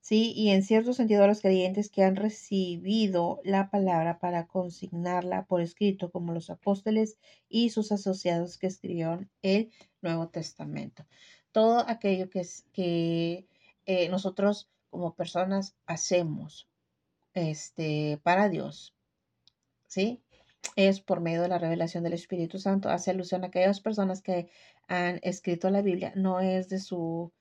¿sí? 0.00 0.32
Y 0.34 0.50
en 0.50 0.64
cierto 0.64 0.92
sentido 0.92 1.22
a 1.22 1.28
los 1.28 1.40
creyentes 1.40 1.88
que 1.88 2.02
han 2.02 2.16
recibido 2.16 3.40
la 3.44 3.70
palabra 3.70 4.18
para 4.18 4.48
consignarla 4.48 5.46
por 5.46 5.60
escrito, 5.60 6.10
como 6.10 6.32
los 6.32 6.50
apóstoles 6.50 7.18
y 7.48 7.70
sus 7.70 7.92
asociados 7.92 8.58
que 8.58 8.66
escribieron 8.66 9.30
el 9.42 9.70
Nuevo 10.00 10.28
Testamento. 10.28 11.06
Todo 11.52 11.88
aquello 11.88 12.28
que, 12.30 12.40
es, 12.40 12.66
que 12.72 13.46
eh, 13.86 14.08
nosotros 14.08 14.70
como 14.90 15.14
personas 15.14 15.76
hacemos 15.86 16.68
este, 17.34 18.18
para 18.24 18.48
Dios, 18.48 18.94
¿sí? 19.86 20.21
Es 20.76 21.00
por 21.00 21.20
medio 21.20 21.42
de 21.42 21.48
la 21.48 21.58
revelación 21.58 22.04
del 22.04 22.14
Espíritu 22.14 22.58
Santo. 22.58 22.88
Hace 22.88 23.10
alusión 23.10 23.44
a 23.44 23.48
aquellas 23.48 23.80
personas 23.80 24.22
que 24.22 24.48
han 24.88 25.20
escrito 25.22 25.70
la 25.70 25.82
Biblia, 25.82 26.12
no 26.16 26.40
es 26.40 26.68
de 26.68 26.78
su 26.78 27.32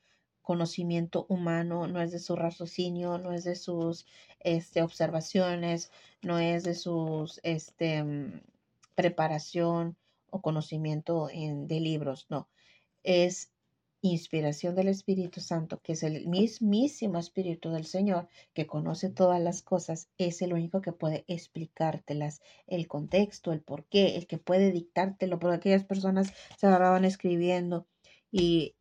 conocimiento 0.41 1.25
humano, 1.29 1.87
no 1.87 2.01
es 2.01 2.11
de 2.11 2.19
su 2.19 2.35
raciocinio, 2.35 3.17
no 3.17 3.31
es 3.31 3.43
de 3.43 3.55
sus 3.55 4.05
este, 4.39 4.81
observaciones, 4.81 5.91
no 6.21 6.39
es 6.39 6.63
de 6.63 6.75
sus 6.75 7.39
este, 7.43 8.03
mm, 8.03 8.41
preparación 8.95 9.97
o 10.29 10.41
conocimiento 10.41 11.29
en, 11.31 11.67
de 11.67 11.79
libros, 11.79 12.25
no, 12.29 12.49
es 13.03 13.50
inspiración 14.01 14.75
del 14.75 14.87
Espíritu 14.87 15.41
Santo, 15.41 15.79
que 15.81 15.93
es 15.93 16.03
el 16.03 16.27
mismísimo 16.27 17.19
Espíritu 17.19 17.69
del 17.69 17.85
Señor, 17.85 18.27
que 18.53 18.65
conoce 18.65 19.09
todas 19.09 19.39
las 19.39 19.61
cosas, 19.61 20.09
es 20.17 20.41
el 20.41 20.53
único 20.53 20.81
que 20.81 20.91
puede 20.91 21.23
explicártelas, 21.27 22.41
el 22.67 22.87
contexto, 22.87 23.53
el 23.53 23.61
por 23.61 23.85
qué, 23.85 24.15
el 24.15 24.27
que 24.27 24.37
puede 24.37 24.71
dictártelo, 24.71 25.39
porque 25.39 25.57
aquellas 25.57 25.83
personas 25.83 26.33
se 26.57 26.67
agarraban 26.67 27.05
escribiendo 27.05 27.87
y 28.31 28.75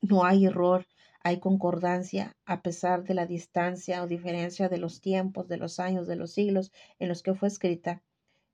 no 0.00 0.24
hay 0.24 0.46
error, 0.46 0.86
hay 1.20 1.40
concordancia 1.40 2.36
a 2.44 2.62
pesar 2.62 3.04
de 3.04 3.14
la 3.14 3.26
distancia 3.26 4.02
o 4.02 4.06
diferencia 4.06 4.68
de 4.68 4.78
los 4.78 5.00
tiempos, 5.00 5.48
de 5.48 5.56
los 5.58 5.80
años, 5.80 6.06
de 6.06 6.16
los 6.16 6.32
siglos 6.32 6.72
en 6.98 7.08
los 7.08 7.22
que 7.22 7.34
fue 7.34 7.48
escrita. 7.48 8.02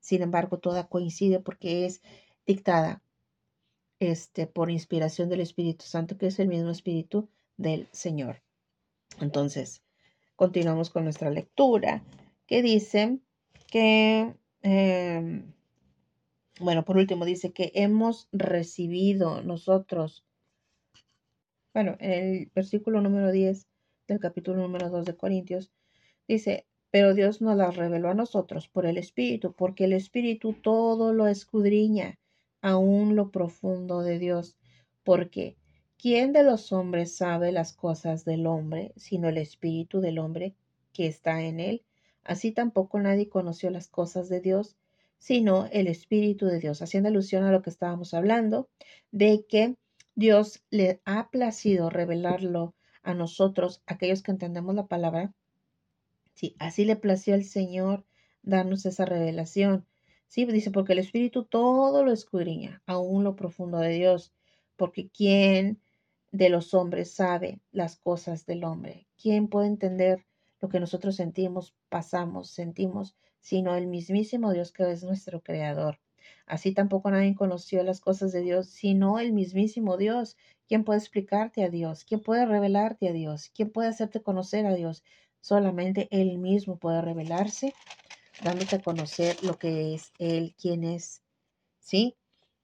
Sin 0.01 0.23
embargo, 0.23 0.59
toda 0.59 0.89
coincide 0.89 1.41
porque 1.41 1.85
es 1.87 2.03
dictada 2.47 3.03
este, 4.01 4.47
por 4.47 4.71
inspiración 4.71 5.29
del 5.29 5.41
Espíritu 5.41 5.85
Santo, 5.85 6.17
que 6.17 6.27
es 6.27 6.39
el 6.41 6.49
mismo 6.49 6.71
Espíritu 6.71 7.29
del 7.57 7.87
Señor. 7.93 8.43
Entonces, 9.21 9.83
continuamos 10.37 10.89
con 10.91 11.05
nuestra 11.05 11.31
lectura, 11.31 12.03
que 12.47 12.63
dice 12.63 13.19
que, 13.71 14.35
em, 14.63 15.53
bueno, 16.59 16.85
por 16.85 16.97
último, 16.97 17.25
dice 17.27 17.53
que 17.53 17.73
hemos 17.75 18.29
recibido 18.33 19.43
nosotros, 19.43 20.25
bueno, 21.75 21.97
en 22.01 22.13
el 22.13 22.51
versículo 22.55 23.03
número 23.03 23.31
10 23.31 23.69
del 24.09 24.19
capítulo 24.19 24.63
número 24.63 24.89
2 24.89 25.05
de 25.05 25.17
Corintios, 25.17 25.71
dice, 26.27 26.67
pero 26.91 27.15
Dios 27.15 27.41
nos 27.41 27.57
la 27.57 27.71
reveló 27.71 28.09
a 28.09 28.15
nosotros 28.15 28.67
por 28.67 28.87
el 28.87 28.97
Espíritu, 28.97 29.53
porque 29.53 29.85
el 29.85 29.93
Espíritu 29.93 30.55
todo 30.55 31.13
lo 31.13 31.29
escudriña 31.29 32.19
aún 32.61 33.17
lo 33.17 33.31
profundo 33.31 34.03
de 34.03 34.19
Dios, 34.19 34.57
porque 35.05 35.57
¿quién 35.99 36.33
de 36.33 36.43
los 36.43 36.73
hombres 36.73 37.17
sabe 37.17 37.53
las 37.53 37.73
cosas 37.73 38.25
del 38.25 38.47
hombre, 38.47 38.93
sino 38.97 39.29
el 39.29 39.39
espíritu 39.39 40.01
del 40.01 40.19
hombre 40.19 40.55
que 40.93 41.07
está 41.07 41.43
en 41.43 41.61
él? 41.61 41.85
Así 42.23 42.53
tampoco 42.53 43.01
nadie 43.01 43.29
conoció 43.29 43.71
las 43.71 43.89
cosas 43.89 44.29
de 44.29 44.41
Dios, 44.41 44.77
sino 45.19 45.67
el 45.73 45.87
espíritu 45.87 46.47
de 46.47 46.59
Dios, 46.59 46.83
haciendo 46.83 47.09
alusión 47.09 47.45
a 47.45 47.53
lo 47.53 47.63
que 47.63 47.71
estábamos 47.71 48.15
hablando, 48.15 48.69
de 49.11 49.45
que 49.49 49.77
Dios 50.15 50.63
le 50.71 51.01
ha 51.05 51.31
placido 51.31 51.91
revelarlo 51.91 52.75
a 53.03 53.15
nosotros, 53.15 53.83
aquellos 53.87 54.23
que 54.23 54.31
entendemos 54.31 54.75
la 54.75 54.87
palabra. 54.87 55.33
Sí, 56.35 56.57
así 56.59 56.85
le 56.85 56.97
plació 56.97 57.35
al 57.35 57.45
Señor 57.45 58.05
darnos 58.43 58.87
esa 58.87 59.05
revelación. 59.05 59.87
Sí, 60.31 60.45
dice, 60.45 60.71
porque 60.71 60.93
el 60.93 61.01
Espíritu 61.01 61.43
todo 61.45 62.05
lo 62.05 62.13
escudriña, 62.13 62.85
aún 62.87 63.25
lo 63.25 63.35
profundo 63.35 63.79
de 63.79 63.89
Dios, 63.89 64.33
porque 64.77 65.11
¿quién 65.11 65.83
de 66.31 66.51
los 66.51 66.73
hombres 66.73 67.13
sabe 67.13 67.61
las 67.73 67.97
cosas 67.97 68.47
del 68.47 68.63
hombre? 68.63 69.09
¿Quién 69.21 69.49
puede 69.49 69.67
entender 69.67 70.25
lo 70.61 70.69
que 70.69 70.79
nosotros 70.79 71.17
sentimos, 71.17 71.75
pasamos, 71.89 72.53
sentimos, 72.53 73.17
sino 73.41 73.75
el 73.75 73.89
mismísimo 73.89 74.53
Dios 74.53 74.71
que 74.71 74.89
es 74.93 75.03
nuestro 75.03 75.41
creador? 75.41 75.99
Así 76.47 76.73
tampoco 76.73 77.11
nadie 77.11 77.35
conoció 77.35 77.83
las 77.83 78.01
cosas 78.01 78.31
de 78.31 78.43
Dios, 78.43 78.69
sino 78.69 79.19
el 79.19 79.33
mismísimo 79.33 79.97
Dios. 79.97 80.37
¿Quién 80.69 80.85
puede 80.85 81.01
explicarte 81.01 81.65
a 81.65 81.71
Dios? 81.71 82.05
¿Quién 82.05 82.23
puede 82.23 82.47
revelarte 82.47 83.09
a 83.09 83.13
Dios? 83.13 83.51
¿Quién 83.53 83.73
puede 83.73 83.89
hacerte 83.89 84.23
conocer 84.23 84.65
a 84.67 84.77
Dios? 84.77 85.03
Solamente 85.41 86.07
Él 86.13 86.39
mismo 86.39 86.79
puede 86.79 87.03
revelarse, 87.03 87.75
dándote 88.43 88.77
a 88.77 88.83
conocer 88.83 89.43
lo 89.43 89.59
que 89.59 89.95
es 89.95 90.13
Él, 90.19 90.55
quién 90.61 90.85
es. 90.85 91.23
¿Sí? 91.79 92.17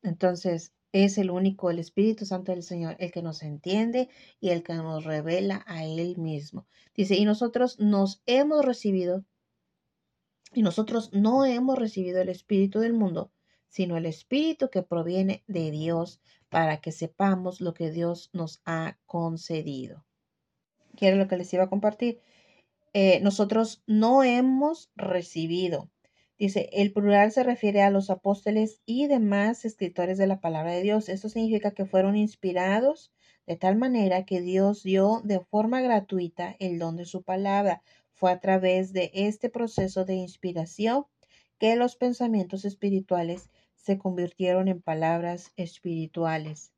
Entonces, 0.03 0.73
es 0.93 1.19
el 1.19 1.31
único, 1.31 1.71
el 1.71 1.79
Espíritu 1.79 2.25
Santo 2.25 2.53
del 2.53 2.63
Señor, 2.63 2.97
el 2.99 3.11
que 3.13 3.23
nos 3.23 3.43
entiende 3.43 4.09
y 4.41 4.51
el 4.51 4.63
que 4.63 4.75
nos 4.75 5.05
revela 5.05 5.65
a 5.67 5.85
Él 5.85 6.17
mismo. 6.17 6.67
Dice, 6.95 7.17
y 7.17 7.25
nosotros 7.25 7.79
nos 7.79 8.23
hemos 8.27 8.65
recibido, 8.65 9.25
y 10.53 10.63
nosotros 10.63 11.11
no 11.13 11.45
hemos 11.45 11.79
recibido 11.79 12.21
el 12.21 12.29
Espíritu 12.29 12.81
del 12.81 12.95
mundo, 12.95 13.33
sino 13.69 13.97
el 13.97 14.07
Espíritu 14.07 14.71
que 14.71 14.83
proviene 14.83 15.45
de 15.47 15.71
Dios 15.71 16.21
para 16.49 16.81
que 16.81 16.93
sepamos 16.93 17.61
lo 17.61 17.75
que 17.75 17.91
Dios 17.91 18.31
nos 18.33 18.63
ha 18.65 18.97
concedido. 19.05 20.07
Quiero 20.97 21.19
lo 21.19 21.29
que 21.29 21.37
les 21.37 21.53
iba 21.53 21.65
a 21.65 21.69
compartir. 21.69 22.21
Eh, 22.99 23.21
nosotros 23.21 23.83
no 23.87 24.23
hemos 24.23 24.91
recibido. 24.97 25.91
Dice, 26.39 26.71
el 26.73 26.95
plural 26.95 27.31
se 27.31 27.43
refiere 27.43 27.83
a 27.83 27.91
los 27.91 28.09
apóstoles 28.09 28.81
y 28.87 29.07
demás 29.07 29.67
escritores 29.67 30.17
de 30.17 30.27
la 30.27 30.41
palabra 30.41 30.73
de 30.73 30.81
Dios. 30.81 31.11
Esto 31.11 31.29
significa 31.29 31.73
que 31.73 31.85
fueron 31.85 32.17
inspirados 32.17 33.13
de 33.47 33.57
tal 33.57 33.77
manera 33.77 34.25
que 34.25 34.41
Dios 34.41 34.83
dio 34.83 35.21
de 35.25 35.41
forma 35.41 35.83
gratuita 35.83 36.57
el 36.59 36.79
don 36.79 36.97
de 36.97 37.05
su 37.05 37.23
palabra. 37.23 37.83
Fue 38.15 38.33
a 38.33 38.41
través 38.41 38.95
de 38.95 39.11
este 39.13 39.51
proceso 39.51 40.07
de 40.07 40.15
inspiración 40.15 41.05
que 41.59 41.77
los 41.77 41.97
pensamientos 41.97 42.65
espirituales 42.65 43.51
se 43.75 43.99
convirtieron 43.99 44.69
en 44.69 44.81
palabras 44.81 45.53
espirituales. 45.57 46.73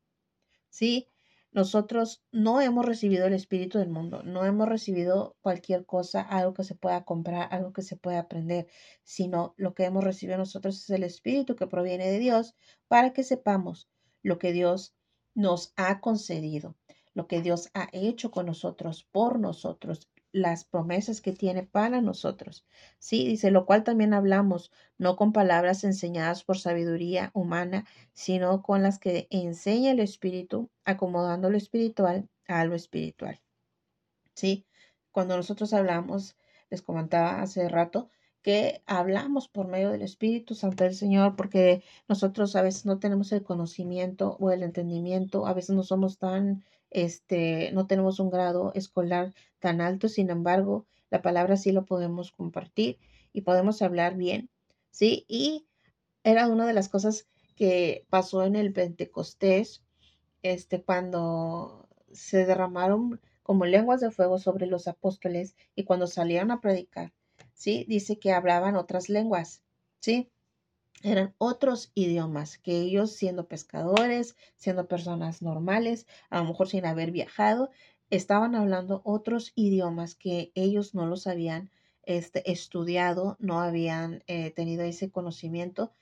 ¿Sí? 0.69 1.07
Nosotros 1.53 2.23
no 2.31 2.61
hemos 2.61 2.85
recibido 2.87 3.27
el 3.27 3.33
espíritu 3.35 3.79
del 3.79 3.89
mundo, 3.91 4.23
no 4.23 4.45
hemos 4.45 4.69
recibido 4.69 5.37
cualquier 5.41 5.87
cosa, 5.87 6.21
algo 6.21 6.55
que 6.55 6.65
se 6.65 6.75
pueda 6.75 7.05
comprar, 7.05 7.49
algo 7.53 7.73
que 7.73 7.83
se 7.83 7.97
pueda 7.97 8.21
aprender, 8.21 8.69
sino 9.03 9.55
lo 9.57 9.75
que 9.75 9.85
hemos 9.85 10.05
recibido 10.05 10.39
nosotros 10.39 10.77
es 10.77 10.91
el 10.91 11.05
espíritu 11.05 11.57
que 11.57 11.67
proviene 11.67 12.11
de 12.11 12.19
Dios 12.19 12.55
para 12.87 13.13
que 13.13 13.25
sepamos 13.25 13.89
lo 14.23 14.39
que 14.39 14.53
Dios 14.53 14.95
nos 15.35 15.73
ha 15.77 16.01
concedido, 16.01 16.77
lo 17.15 17.27
que 17.27 17.41
Dios 17.41 17.71
ha 17.75 17.89
hecho 17.93 18.31
con 18.31 18.47
nosotros, 18.47 19.09
por 19.11 19.39
nosotros, 19.41 20.09
las 20.39 20.65
promesas 20.65 21.21
que 21.21 21.33
tiene 21.33 21.63
para 21.63 22.01
nosotros. 22.01 22.65
Sí, 22.99 23.27
dice, 23.27 23.51
lo 23.51 23.67
cual 23.67 23.85
también 23.85 24.15
hablamos, 24.15 24.73
no 24.97 25.17
con 25.17 25.33
palabras 25.33 25.85
enseñadas 25.85 26.45
por 26.45 26.59
sabiduría 26.59 27.31
humana, 27.35 27.87
sino 28.13 28.63
con 28.63 28.83
las 28.83 28.99
que 28.99 29.27
enseña 29.31 29.91
el 29.93 30.01
Espíritu, 30.01 30.71
acomodando 30.85 31.51
lo 31.51 31.57
espiritual 31.59 32.29
a 32.47 32.65
lo 32.65 32.75
espiritual. 32.75 33.41
Sí, 34.35 34.67
cuando 35.13 35.37
nosotros 35.37 35.73
hablamos, 35.73 36.37
les 36.71 36.83
comentaba 36.83 37.43
hace 37.43 37.69
rato, 37.69 38.09
que 38.43 38.83
hablamos 38.87 39.49
por 39.49 39.67
medio 39.67 39.91
del 39.91 40.03
Espíritu 40.03 40.55
Santo 40.55 40.85
del 40.85 40.95
Señor, 40.95 41.37
porque 41.37 41.83
nosotros 42.09 42.57
a 42.57 42.63
veces 42.63 42.87
no 42.87 42.99
tenemos 42.99 43.33
el 43.33 43.43
conocimiento 43.43 44.37
o 44.41 44.51
el 44.51 44.63
entendimiento, 44.63 45.47
a 45.47 45.55
veces 45.55 45.75
no 45.77 45.83
somos 45.83 46.19
tan 46.19 46.65
este, 46.91 47.71
no 47.73 47.87
tenemos 47.87 48.21
un 48.21 48.31
grado 48.31 48.73
escolar 48.75 49.35
tan 49.59 49.81
alto, 49.81 50.09
sin 50.09 50.31
embargo, 50.31 50.87
la 51.11 51.23
palabra 51.23 51.57
sí 51.57 51.73
lo 51.73 51.85
podemos 51.85 52.33
compartir 52.33 52.99
y 53.33 53.43
podemos 53.43 53.83
hablar 53.83 54.17
bien, 54.17 54.51
¿sí? 54.91 55.25
Y 55.29 55.67
era 56.25 56.49
una 56.49 56.67
de 56.67 56.73
las 56.73 56.89
cosas 56.89 57.27
que 57.57 58.07
pasó 58.11 58.45
en 58.45 58.57
el 58.57 58.73
Pentecostés, 58.73 59.83
este, 60.43 60.83
cuando 60.83 61.89
se 62.13 62.47
derramaron 62.47 63.21
como 63.43 63.65
lenguas 63.65 64.01
de 64.01 64.11
fuego 64.11 64.39
sobre 64.39 64.67
los 64.67 64.89
apóstoles 64.89 65.57
y 65.75 65.85
cuando 65.85 66.07
salieron 66.07 66.51
a 66.51 66.61
predicar, 66.61 67.13
¿sí? 67.55 67.85
Dice 67.89 68.19
que 68.19 68.33
hablaban 68.33 68.77
otras 68.77 69.09
lenguas, 69.09 69.63
¿sí? 70.01 70.31
Eran 71.03 71.35
otros 71.39 71.91
idiomas 71.95 72.59
que 72.59 72.81
ellos 72.81 73.13
siendo 73.13 73.47
pescadores, 73.47 74.37
siendo 74.57 74.89
personas 74.89 75.43
normales, 75.43 76.07
a 76.31 76.39
lo 76.39 76.47
mejor 76.47 76.69
sin 76.69 76.87
haber 76.87 77.11
viajado, 77.11 77.71
estaban 78.11 78.55
hablando 78.55 79.03
otros 79.05 79.53
idiomas 79.55 80.15
que 80.15 80.51
ellos 80.55 80.95
no 80.95 81.07
los 81.07 81.27
habían 81.27 81.71
este, 82.03 82.51
estudiado, 82.51 83.37
no 83.39 83.61
habían 83.61 84.25
eh, 84.27 84.51
tenido 84.51 84.83
ese 84.83 85.11
conocimiento 85.11 85.93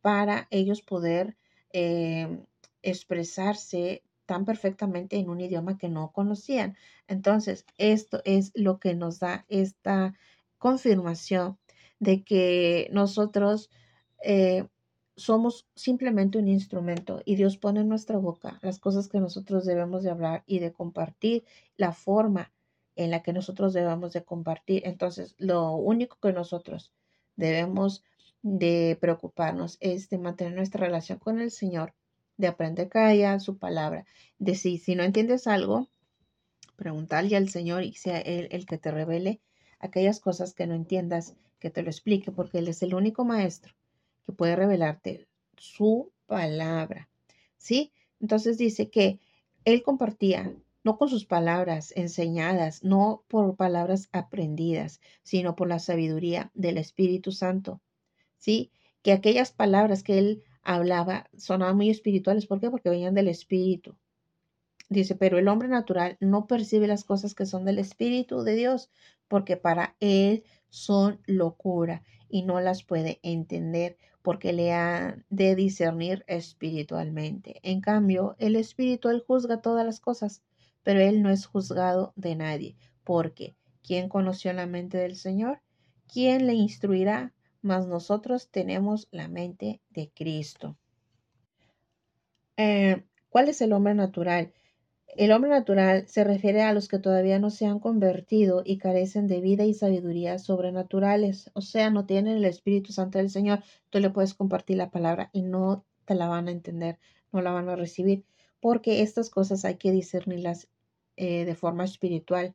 para 0.00 0.46
ellos 0.50 0.82
poder 0.82 1.36
em, 1.72 2.46
expresarse 2.82 4.04
tan 4.26 4.44
perfectamente 4.44 5.16
en 5.16 5.28
un 5.28 5.40
idioma 5.40 5.78
que 5.78 5.88
no 5.88 6.12
conocían. 6.12 6.76
Entonces, 7.08 7.66
esto 7.78 8.22
es 8.24 8.52
lo 8.54 8.78
que 8.78 8.94
nos 8.94 9.18
da 9.18 9.44
esta 9.48 10.14
confirmación 10.58 11.58
de 11.98 12.24
que 12.24 12.88
nosotros 12.92 13.70
eh, 14.22 14.66
somos 15.16 15.66
simplemente 15.74 16.38
un 16.38 16.48
instrumento 16.48 17.22
y 17.24 17.36
Dios 17.36 17.56
pone 17.56 17.80
en 17.80 17.88
nuestra 17.88 18.18
boca 18.18 18.58
las 18.62 18.78
cosas 18.78 19.08
que 19.08 19.18
nosotros 19.18 19.64
debemos 19.64 20.02
de 20.02 20.10
hablar 20.10 20.44
y 20.46 20.58
de 20.58 20.72
compartir, 20.72 21.44
la 21.76 21.92
forma 21.92 22.52
en 22.96 23.10
la 23.10 23.22
que 23.22 23.32
nosotros 23.32 23.72
debemos 23.72 24.12
de 24.12 24.24
compartir. 24.24 24.82
Entonces, 24.86 25.34
lo 25.38 25.74
único 25.74 26.18
que 26.20 26.32
nosotros 26.32 26.92
debemos 27.36 28.04
de 28.42 28.96
preocuparnos 29.00 29.78
es 29.80 30.10
de 30.10 30.18
mantener 30.18 30.54
nuestra 30.54 30.86
relación 30.86 31.18
con 31.18 31.40
el 31.40 31.50
Señor, 31.50 31.94
de 32.36 32.48
aprender 32.48 32.88
cada 32.88 33.10
día 33.10 33.40
su 33.40 33.56
palabra, 33.56 34.04
de 34.38 34.54
si, 34.54 34.78
si 34.78 34.94
no 34.94 35.02
entiendes 35.02 35.46
algo, 35.46 35.88
preguntarle 36.76 37.36
al 37.36 37.48
Señor 37.48 37.84
y 37.84 37.94
sea 37.94 38.18
Él 38.20 38.48
el 38.50 38.66
que 38.66 38.76
te 38.76 38.90
revele 38.90 39.40
aquellas 39.78 40.20
cosas 40.20 40.52
que 40.52 40.66
no 40.66 40.74
entiendas, 40.74 41.34
que 41.58 41.70
te 41.70 41.82
lo 41.82 41.88
explique, 41.88 42.30
porque 42.32 42.58
Él 42.58 42.68
es 42.68 42.82
el 42.82 42.94
único 42.94 43.24
maestro 43.24 43.74
que 44.26 44.32
puede 44.32 44.56
revelarte 44.56 45.26
su 45.56 46.12
palabra. 46.26 47.08
¿Sí? 47.56 47.92
Entonces 48.20 48.58
dice 48.58 48.90
que 48.90 49.18
él 49.64 49.82
compartía 49.82 50.54
no 50.84 50.98
con 50.98 51.08
sus 51.08 51.24
palabras 51.24 51.92
enseñadas, 51.96 52.84
no 52.84 53.24
por 53.28 53.56
palabras 53.56 54.08
aprendidas, 54.12 55.00
sino 55.22 55.56
por 55.56 55.68
la 55.68 55.78
sabiduría 55.78 56.50
del 56.54 56.78
Espíritu 56.78 57.32
Santo. 57.32 57.80
¿Sí? 58.38 58.70
Que 59.02 59.12
aquellas 59.12 59.52
palabras 59.52 60.02
que 60.02 60.18
él 60.18 60.44
hablaba 60.62 61.28
sonaban 61.36 61.76
muy 61.76 61.90
espirituales. 61.90 62.46
¿Por 62.46 62.60
qué? 62.60 62.70
Porque 62.70 62.90
venían 62.90 63.14
del 63.14 63.28
Espíritu. 63.28 63.96
Dice, 64.88 65.16
pero 65.16 65.38
el 65.38 65.48
hombre 65.48 65.68
natural 65.68 66.16
no 66.20 66.46
percibe 66.46 66.86
las 66.86 67.02
cosas 67.02 67.34
que 67.34 67.46
son 67.46 67.64
del 67.64 67.78
Espíritu 67.78 68.42
de 68.42 68.54
Dios, 68.54 68.90
porque 69.26 69.56
para 69.56 69.96
él 69.98 70.44
son 70.68 71.20
locura 71.26 72.04
y 72.28 72.42
no 72.42 72.60
las 72.60 72.84
puede 72.84 73.18
entender 73.22 73.96
porque 74.26 74.52
le 74.52 74.72
ha 74.72 75.22
de 75.30 75.54
discernir 75.54 76.24
espiritualmente. 76.26 77.60
En 77.62 77.80
cambio, 77.80 78.34
el 78.40 78.56
espiritual 78.56 79.22
juzga 79.24 79.62
todas 79.62 79.86
las 79.86 80.00
cosas, 80.00 80.42
pero 80.82 80.98
él 80.98 81.22
no 81.22 81.30
es 81.30 81.46
juzgado 81.46 82.12
de 82.16 82.34
nadie, 82.34 82.76
porque 83.04 83.54
¿quién 83.84 84.08
conoció 84.08 84.52
la 84.52 84.66
mente 84.66 84.98
del 84.98 85.14
Señor? 85.14 85.60
¿Quién 86.12 86.48
le 86.48 86.54
instruirá? 86.54 87.34
Mas 87.62 87.86
nosotros 87.86 88.50
tenemos 88.50 89.06
la 89.12 89.28
mente 89.28 89.80
de 89.90 90.10
Cristo. 90.10 90.76
Eh, 92.56 93.04
¿Cuál 93.28 93.48
es 93.48 93.60
el 93.60 93.72
hombre 93.72 93.94
natural? 93.94 94.52
El 95.16 95.32
hombre 95.32 95.48
natural 95.50 96.06
se 96.08 96.24
refiere 96.24 96.60
a 96.62 96.74
los 96.74 96.88
que 96.88 96.98
todavía 96.98 97.38
no 97.38 97.48
se 97.48 97.64
han 97.64 97.78
convertido 97.80 98.62
y 98.62 98.76
carecen 98.76 99.26
de 99.28 99.40
vida 99.40 99.64
y 99.64 99.72
sabiduría 99.72 100.38
sobrenaturales, 100.38 101.50
o 101.54 101.62
sea, 101.62 101.88
no 101.88 102.04
tienen 102.04 102.36
el 102.36 102.44
Espíritu 102.44 102.92
Santo 102.92 103.16
del 103.16 103.30
Señor. 103.30 103.62
Tú 103.88 103.98
le 103.98 104.10
puedes 104.10 104.34
compartir 104.34 104.76
la 104.76 104.90
palabra 104.90 105.30
y 105.32 105.40
no 105.40 105.86
te 106.04 106.14
la 106.14 106.28
van 106.28 106.48
a 106.48 106.50
entender, 106.50 106.98
no 107.32 107.40
la 107.40 107.50
van 107.52 107.70
a 107.70 107.76
recibir, 107.76 108.24
porque 108.60 109.00
estas 109.00 109.30
cosas 109.30 109.64
hay 109.64 109.76
que 109.76 109.90
discernirlas 109.90 110.68
eh, 111.16 111.46
de 111.46 111.54
forma 111.54 111.84
espiritual. 111.84 112.54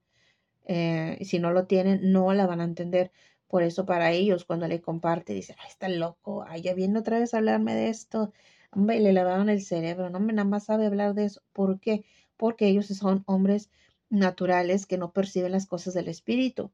Eh, 0.65 1.17
si 1.25 1.39
no 1.39 1.51
lo 1.51 1.65
tienen, 1.65 2.11
no 2.11 2.31
la 2.33 2.45
van 2.45 2.61
a 2.61 2.65
entender. 2.65 3.11
Por 3.47 3.63
eso 3.63 3.87
para 3.87 4.11
ellos, 4.11 4.45
cuando 4.45 4.67
le 4.67 4.81
comparte, 4.81 5.33
dicen, 5.33 5.55
ay, 5.59 5.67
está 5.69 5.89
loco, 5.89 6.45
ay, 6.47 6.61
ya 6.61 6.75
viene 6.75 6.99
otra 6.99 7.17
vez 7.19 7.33
a 7.33 7.37
hablarme 7.37 7.73
de 7.73 7.89
esto. 7.89 8.31
Hombre, 8.71 8.99
le 8.99 9.13
lavaron 9.13 9.49
el 9.49 9.61
cerebro, 9.63 10.09
no 10.11 10.19
me 10.19 10.31
nada 10.31 10.47
más 10.47 10.65
sabe 10.65 10.85
hablar 10.85 11.15
de 11.15 11.25
eso. 11.25 11.41
¿Por 11.53 11.79
qué? 11.79 12.05
Porque 12.41 12.67
ellos 12.67 12.87
son 12.87 13.21
hombres 13.27 13.69
naturales 14.09 14.87
que 14.87 14.97
no 14.97 15.13
perciben 15.13 15.51
las 15.51 15.67
cosas 15.67 15.93
del 15.93 16.07
espíritu. 16.07 16.71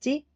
¿Sí? 0.00 0.26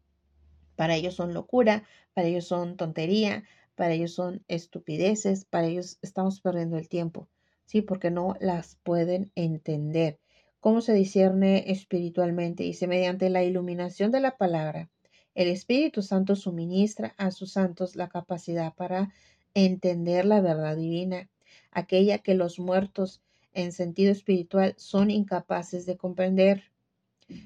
Para 0.77 0.95
ellos 0.95 1.15
son 1.15 1.33
locura, 1.33 1.83
para 2.13 2.27
ellos 2.27 2.47
son 2.47 2.77
tontería, 2.77 3.43
para 3.75 3.91
ellos 3.91 4.13
son 4.13 4.41
estupideces, 4.47 5.43
para 5.43 5.67
ellos 5.67 5.99
estamos 6.01 6.39
perdiendo 6.39 6.77
el 6.77 6.87
tiempo. 6.87 7.27
sí, 7.65 7.81
porque 7.81 8.09
no 8.09 8.37
las 8.39 8.77
pueden 8.83 9.33
entender. 9.35 10.17
¿Cómo 10.61 10.79
se 10.79 10.93
discierne 10.93 11.65
espiritualmente? 11.69 12.63
Dice, 12.63 12.87
mediante 12.87 13.29
la 13.29 13.43
iluminación 13.43 14.11
de 14.11 14.21
la 14.21 14.37
palabra, 14.37 14.89
el 15.35 15.49
Espíritu 15.49 16.01
Santo 16.01 16.37
suministra 16.37 17.15
a 17.17 17.31
sus 17.31 17.51
santos 17.51 17.97
la 17.97 18.07
capacidad 18.07 18.73
para 18.75 19.13
entender 19.55 20.23
la 20.23 20.39
verdad 20.39 20.77
divina, 20.77 21.29
aquella 21.71 22.19
que 22.19 22.33
los 22.33 22.59
muertos 22.59 23.21
en 23.53 23.71
sentido 23.71 24.11
espiritual 24.11 24.75
son 24.77 25.11
incapaces 25.11 25.85
de 25.85 25.97
comprender. 25.97 26.71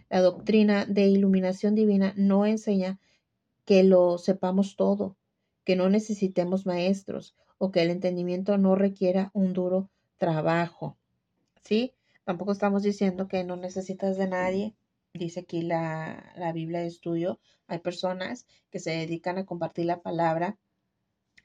La 0.09 0.21
doctrina 0.21 0.85
de 0.85 1.07
iluminación 1.07 1.75
divina 1.75 2.13
no 2.17 2.45
enseña 2.45 2.99
que 3.65 3.83
lo 3.83 4.17
sepamos 4.17 4.75
todo, 4.75 5.17
que 5.63 5.75
no 5.75 5.89
necesitemos 5.89 6.65
maestros 6.65 7.35
o 7.57 7.71
que 7.71 7.81
el 7.81 7.89
entendimiento 7.89 8.57
no 8.57 8.75
requiera 8.75 9.31
un 9.33 9.53
duro 9.53 9.89
trabajo. 10.17 10.97
¿Sí? 11.63 11.93
Tampoco 12.23 12.51
estamos 12.51 12.83
diciendo 12.83 13.27
que 13.27 13.43
no 13.43 13.55
necesitas 13.55 14.17
de 14.17 14.27
nadie. 14.27 14.75
Dice 15.13 15.41
aquí 15.41 15.61
la, 15.61 16.33
la 16.35 16.51
Biblia 16.53 16.79
de 16.79 16.87
estudio. 16.87 17.39
Hay 17.67 17.79
personas 17.79 18.45
que 18.69 18.79
se 18.79 18.91
dedican 18.91 19.37
a 19.37 19.45
compartir 19.45 19.85
la 19.85 20.01
palabra 20.01 20.57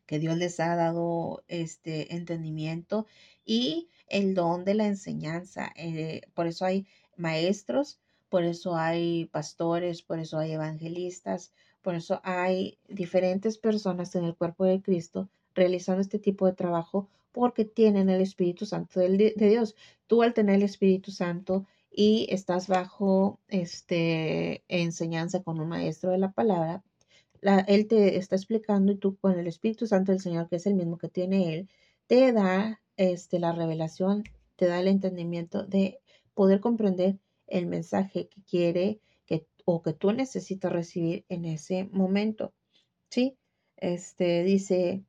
que 0.06 0.18
Dios 0.18 0.36
les 0.36 0.60
ha 0.60 0.76
dado 0.76 1.44
este 1.48 2.14
entendimiento 2.14 3.06
y 3.44 3.88
el 4.12 4.34
don 4.34 4.64
de 4.64 4.74
la 4.74 4.86
enseñanza. 4.86 5.72
Eh, 5.74 6.22
por 6.34 6.46
eso 6.46 6.64
hay 6.64 6.86
maestros, 7.16 7.98
por 8.28 8.44
eso 8.44 8.76
hay 8.76 9.26
pastores, 9.26 10.02
por 10.02 10.18
eso 10.20 10.38
hay 10.38 10.52
evangelistas, 10.52 11.52
por 11.82 11.96
eso 11.96 12.20
hay 12.22 12.78
diferentes 12.88 13.58
personas 13.58 14.14
en 14.14 14.24
el 14.24 14.36
cuerpo 14.36 14.64
de 14.64 14.80
Cristo 14.80 15.28
realizando 15.54 16.00
este 16.00 16.18
tipo 16.18 16.46
de 16.46 16.52
trabajo 16.52 17.08
porque 17.32 17.64
tienen 17.64 18.08
el 18.10 18.20
Espíritu 18.20 18.66
Santo 18.66 19.00
de, 19.00 19.34
Dios. 19.36 19.74
Tú 20.06 20.22
al 20.22 20.34
tener 20.34 20.56
el 20.56 20.62
Espíritu 20.62 21.10
Santo 21.10 21.66
y 21.90 22.26
estás 22.30 22.68
bajo 22.68 23.40
este 23.48 24.62
enseñanza 24.68 25.42
con 25.42 25.60
un 25.60 25.68
maestro 25.68 26.10
de 26.10 26.18
la 26.18 26.32
palabra, 26.32 26.82
él 27.66 27.88
te 27.88 28.16
está 28.16 28.36
explicando 28.36 28.92
y 28.92 28.96
tú 28.96 29.16
con 29.16 29.38
el 29.38 29.46
Espíritu 29.46 29.86
Santo 29.86 30.12
del 30.12 30.20
Señor, 30.20 30.48
que 30.48 30.56
es 30.56 30.66
el 30.66 30.74
mismo 30.74 30.96
que 30.96 31.08
tiene 31.08 31.54
Él, 31.54 31.68
te 32.06 32.32
da 32.32 32.81
este, 33.10 33.38
la 33.38 33.52
revelación, 33.52 34.24
te 34.56 34.66
da 34.66 34.80
el 34.80 34.88
entendimiento 34.88 35.64
de 35.64 35.98
poder 36.34 36.60
comprender 36.60 37.18
el 37.46 37.66
mensaje 37.66 38.28
que 38.28 38.42
quiere 38.42 39.00
que, 39.26 39.46
o 39.64 39.82
que 39.82 39.92
tú 39.92 40.12
necesitas 40.12 40.72
recibir 40.72 41.24
en 41.28 41.44
ese 41.44 41.84
momento. 41.92 42.52
¿Sí? 43.10 43.36
Este 43.76 44.44
dice, 44.44 45.04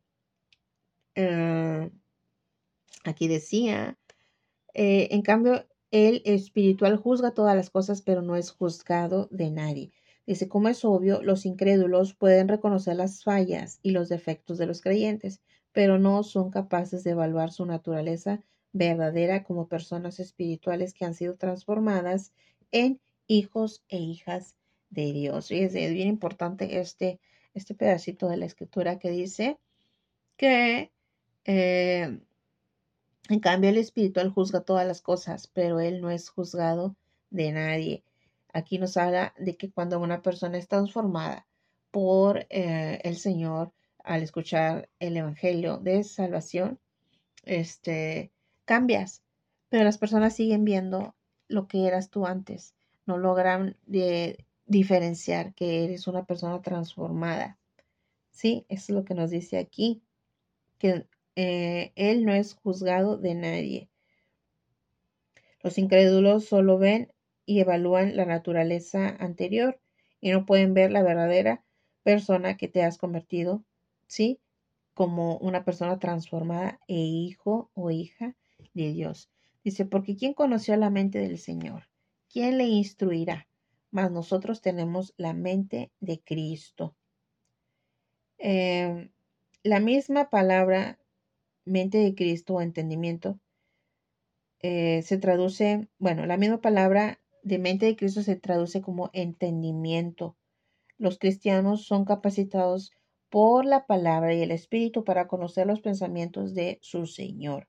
eh, 1.15 1.91
aquí 3.03 3.27
decía, 3.27 3.97
eh, 4.73 5.09
en 5.11 5.21
cambio, 5.21 5.65
el 5.91 6.23
espiritual 6.25 6.97
juzga 6.97 7.35
todas 7.35 7.55
las 7.55 7.69
cosas, 7.69 8.01
pero 8.01 8.21
no 8.21 8.35
es 8.35 8.51
juzgado 8.51 9.27
de 9.31 9.51
nadie. 9.51 9.91
Dice, 10.25 10.47
como 10.47 10.69
es 10.69 10.83
obvio, 10.85 11.21
los 11.21 11.45
incrédulos 11.45 12.15
pueden 12.15 12.47
reconocer 12.47 12.95
las 12.95 13.23
fallas 13.23 13.79
y 13.83 13.91
los 13.91 14.09
defectos 14.09 14.57
de 14.57 14.65
los 14.65 14.81
creyentes, 14.81 15.41
pero 15.73 15.99
no 15.99 16.23
son 16.23 16.51
capaces 16.51 17.03
de 17.03 17.11
evaluar 17.11 17.51
su 17.51 17.65
naturaleza 17.65 18.41
verdadera 18.71 19.43
como 19.43 19.67
personas 19.67 20.19
espirituales 20.19 20.93
que 20.93 21.05
han 21.05 21.13
sido 21.13 21.35
transformadas 21.35 22.31
en 22.71 23.01
hijos 23.27 23.83
e 23.89 23.97
hijas 23.97 24.55
de 24.89 25.11
Dios. 25.11 25.51
Y 25.51 25.59
es 25.59 25.73
bien 25.73 26.07
importante 26.07 26.79
este, 26.79 27.19
este 27.53 27.75
pedacito 27.75 28.29
de 28.29 28.37
la 28.37 28.45
escritura 28.45 28.99
que 28.99 29.09
dice 29.09 29.59
que 30.37 30.91
eh, 31.45 32.19
en 33.29 33.39
cambio 33.39 33.69
el 33.69 33.77
espiritual 33.77 34.29
juzga 34.29 34.61
todas 34.61 34.87
las 34.87 35.01
cosas, 35.01 35.47
pero 35.47 35.79
él 35.79 36.01
no 36.01 36.09
es 36.09 36.29
juzgado 36.29 36.95
de 37.29 37.51
nadie. 37.51 38.03
Aquí 38.53 38.77
nos 38.77 38.97
habla 38.97 39.33
de 39.37 39.57
que 39.57 39.71
cuando 39.71 39.99
una 39.99 40.21
persona 40.21 40.57
es 40.57 40.67
transformada 40.67 41.47
por 41.91 42.45
eh, 42.49 42.99
el 43.03 43.17
Señor 43.17 43.71
al 44.03 44.21
escuchar 44.21 44.89
el 44.99 45.17
Evangelio 45.17 45.77
de 45.77 46.03
salvación, 46.03 46.79
este, 47.43 48.31
cambias, 48.65 49.23
pero 49.69 49.83
las 49.83 49.97
personas 49.97 50.35
siguen 50.35 50.65
viendo 50.65 51.15
lo 51.47 51.67
que 51.67 51.87
eras 51.87 52.09
tú 52.09 52.25
antes, 52.25 52.75
no 53.05 53.17
logran 53.17 53.75
de, 53.85 54.45
diferenciar 54.65 55.53
que 55.53 55.83
eres 55.83 56.07
una 56.07 56.25
persona 56.25 56.61
transformada. 56.61 57.57
Sí, 58.31 58.65
eso 58.69 58.91
es 58.91 58.95
lo 58.95 59.05
que 59.05 59.13
nos 59.13 59.29
dice 59.29 59.57
aquí, 59.57 60.01
que 60.77 61.07
eh, 61.35 61.91
Él 61.95 62.25
no 62.25 62.33
es 62.33 62.53
juzgado 62.55 63.17
de 63.17 63.35
nadie. 63.35 63.89
Los 65.61 65.77
incrédulos 65.77 66.45
solo 66.45 66.77
ven 66.77 67.13
y 67.45 67.59
evalúan 67.59 68.15
la 68.15 68.25
naturaleza 68.25 69.09
anterior 69.19 69.79
y 70.19 70.31
no 70.31 70.45
pueden 70.45 70.73
ver 70.73 70.91
la 70.91 71.03
verdadera 71.03 71.63
persona 72.03 72.57
que 72.57 72.67
te 72.67 72.83
has 72.83 72.97
convertido, 72.97 73.63
¿sí? 74.13 74.39
Como 74.93 75.37
una 75.39 75.65
persona 75.65 75.97
transformada 75.97 76.79
e 76.87 76.93
hijo 76.93 77.71
o 77.73 77.89
hija 77.89 78.35
de 78.75 78.93
Dios. 78.93 79.31
Dice, 79.63 79.85
porque 79.85 80.15
¿quién 80.15 80.35
conoció 80.35 80.77
la 80.77 80.91
mente 80.91 81.17
del 81.17 81.39
Señor? 81.39 81.89
¿Quién 82.29 82.59
le 82.59 82.65
instruirá? 82.65 83.47
Mas 83.89 84.11
nosotros 84.11 84.61
tenemos 84.61 85.15
la 85.17 85.33
mente 85.33 85.91
de 85.99 86.19
Cristo. 86.19 86.95
Em, 88.37 89.09
la 89.63 89.79
misma 89.79 90.29
palabra 90.29 90.99
mente 91.65 91.97
de 91.97 92.13
Cristo 92.13 92.55
o 92.55 92.61
entendimiento 92.61 93.39
eh, 94.59 95.01
se 95.01 95.17
traduce, 95.17 95.87
bueno, 95.97 96.27
la 96.27 96.37
misma 96.37 96.61
palabra 96.61 97.19
de 97.41 97.57
mente 97.57 97.87
de 97.87 97.95
Cristo 97.95 98.21
se 98.21 98.35
traduce 98.35 98.81
como 98.81 99.09
entendimiento. 99.13 100.37
Los 100.99 101.17
cristianos 101.17 101.85
son 101.85 102.05
capacitados 102.05 102.91
por 103.33 103.65
la 103.65 103.87
palabra 103.87 104.35
y 104.35 104.43
el 104.43 104.51
Espíritu 104.51 105.03
para 105.03 105.27
conocer 105.27 105.65
los 105.65 105.81
pensamientos 105.81 106.53
de 106.53 106.77
su 106.83 107.07
Señor. 107.07 107.67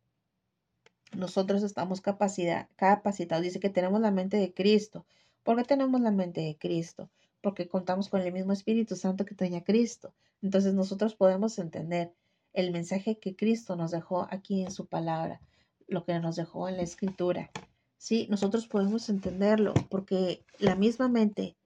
Nosotros 1.17 1.63
estamos 1.63 2.03
capacitados. 2.03 3.43
Dice 3.43 3.61
que 3.61 3.71
tenemos 3.71 4.03
la 4.03 4.11
mente 4.11 4.37
de 4.37 4.53
Cristo. 4.53 5.07
¿Por 5.43 5.57
qué 5.57 5.65
tenemos 5.65 6.03
la 6.03 6.11
mente 6.11 6.43
de 6.43 6.59
Cristo? 6.59 7.09
Porque 7.41 7.67
contamos 7.67 8.11
con 8.11 8.21
el 8.21 8.31
mismo 8.31 8.53
Espíritu 8.53 8.95
Santo 8.95 9.25
que 9.25 9.35
tenía 9.35 9.65
Cristo. 9.65 10.13
Entonces 10.43 10.75
nosotros 10.75 11.15
podemos 11.15 11.59
entender 11.59 12.13
el 12.53 12.71
mensaje 12.71 13.19
que 13.19 13.35
Cristo 13.35 13.75
nos 13.75 13.91
dejó 13.91 14.29
aquí 14.31 14.61
en 14.61 14.71
su 14.71 14.85
palabra, 14.85 15.41
lo 15.89 16.05
que 16.05 16.21
nos 16.21 16.37
dejó 16.37 16.69
en 16.69 16.77
la 16.77 16.83
escritura. 16.83 17.51
Sí, 17.97 18.27
nosotros 18.29 18.67
podemos 18.67 19.09
entenderlo 19.09 19.73
porque 19.89 20.45
la 20.59 20.75
misma 20.75 21.09
mente, 21.09 21.57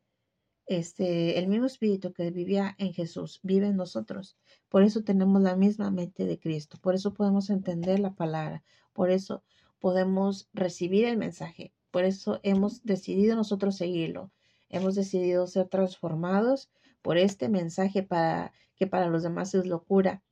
este, 0.69 1.39
el 1.39 1.49
mismo 1.49 1.67
espíritu 1.67 2.13
que 2.13 2.31
vivía 2.31 2.75
en 2.79 2.93
Jesús 2.93 3.41
vive 3.43 3.67
en 3.69 3.77
nosotros. 3.77 4.37
Por 4.69 4.83
eso 4.83 5.03
tenemos 5.03 5.43
la 5.43 5.57
misma 5.57 5.91
mente 5.91 6.27
de 6.27 6.39
Cristo. 6.39 6.79
Por 6.81 6.95
eso 6.95 7.15
podemos 7.15 7.51
entender 7.51 7.99
la 7.99 8.15
palabra. 8.15 8.63
Por 8.93 9.11
eso 9.11 9.43
podemos 9.81 10.49
recibir 10.53 11.05
el 11.07 11.17
mensaje. 11.17 11.73
Por 11.91 12.05
eso 12.05 12.41
hemos 12.43 12.85
decidido 12.85 13.35
nosotros 13.35 13.77
seguirlo. 13.77 14.31
Hemos 14.69 14.95
decidido 14.95 15.47
ser 15.47 15.69
transformados 15.69 16.71
por 17.03 17.17
este 17.17 17.49
mensaje 17.49 18.03
para 18.03 18.53
que 18.77 18.87
para 18.87 19.09
los 19.09 19.23
demás 19.23 19.55
es 19.55 19.67
locura 19.67 20.23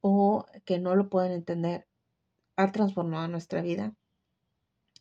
o 0.00 0.46
que 0.64 0.78
no 0.78 0.96
lo 0.96 1.08
pueden 1.08 1.32
entender. 1.32 1.86
Ha 2.56 2.72
transformado 2.72 3.28
nuestra 3.28 3.62
vida 3.62 3.94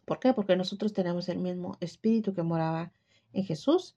¿Por 0.05 0.19
qué? 0.19 0.33
Porque 0.33 0.55
nosotros 0.55 0.93
tenemos 0.93 1.29
el 1.29 1.39
mismo 1.39 1.77
espíritu 1.79 2.33
que 2.33 2.43
moraba 2.43 2.91
en 3.33 3.45
Jesús, 3.45 3.95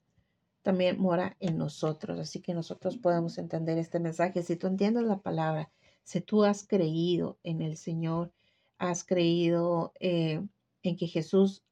también 0.65 0.99
mora 0.99 1.37
en 1.41 1.59
nosotros. 1.59 2.19
Así 2.19 2.41
que 2.41 2.55
nosotros 2.55 2.97
podemos 2.97 3.37
entender 3.39 3.79
este 3.79 4.01
mensaje. 4.01 4.43
Si 4.43 4.57
tú 4.57 4.67
entiendes 4.67 5.05
la 5.05 5.19
palabra, 5.19 5.71
si 6.03 6.23
tú 6.23 6.43
has 6.43 6.67
creído 6.67 7.39
en 7.45 7.61
el 7.61 7.77
Señor, 7.77 8.33
has 8.79 9.05
creído 9.05 9.93
eh, 10.01 10.43
en 10.83 10.97
que 10.97 11.07
Jesús 11.07 11.63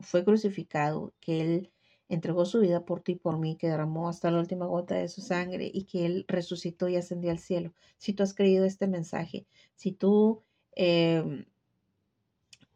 fue 0.00 0.24
crucificado, 0.24 1.14
que 1.20 1.40
Él 1.40 1.72
entregó 2.08 2.44
su 2.44 2.58
vida 2.60 2.84
por 2.84 3.02
ti 3.02 3.12
y 3.12 3.16
por 3.16 3.38
mí, 3.38 3.56
que 3.56 3.68
derramó 3.68 4.08
hasta 4.08 4.32
la 4.32 4.40
última 4.40 4.66
gota 4.66 4.96
de 4.96 5.08
su 5.08 5.20
sangre 5.22 5.70
y 5.72 5.84
que 5.84 6.04
Él 6.04 6.24
resucitó 6.26 6.88
y 6.88 6.96
ascendió 6.96 7.30
al 7.30 7.38
cielo. 7.38 7.72
Si 7.98 8.12
tú 8.14 8.24
has 8.24 8.34
creído 8.34 8.64
este 8.64 8.88
mensaje, 8.88 9.46
si 9.76 9.92
tú 9.92 10.42
em, 10.72 11.46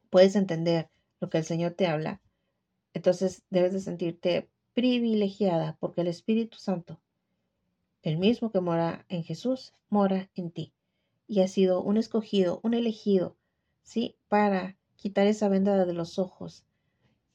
puedes 0.09 0.37
entender 0.37 0.89
lo 1.21 1.29
que 1.29 1.39
el 1.39 1.45
Señor 1.45 1.73
te 1.73 1.89
habla, 1.89 2.23
entonces 2.95 3.43
debes 3.51 3.73
de 3.73 3.81
sentirte 3.81 4.49
privilegiada 4.79 5.77
porque 5.81 6.03
el 6.03 6.07
Espíritu 6.07 6.57
Santo, 6.57 7.01
el 8.05 8.17
mismo 8.17 8.53
que 8.53 8.61
mora 8.61 9.05
en 9.09 9.25
Jesús, 9.25 9.73
mora 9.89 10.31
en 10.37 10.53
ti. 10.53 10.73
Y 11.27 11.41
has 11.41 11.51
sido 11.51 11.83
un 11.83 11.97
escogido, 11.97 12.61
un 12.63 12.75
elegido, 12.75 13.37
¿sí? 13.83 14.15
Para 14.29 14.77
quitar 14.95 15.27
esa 15.27 15.49
venda 15.49 15.85
de 15.85 15.93
los 15.93 16.21
ojos. 16.21 16.65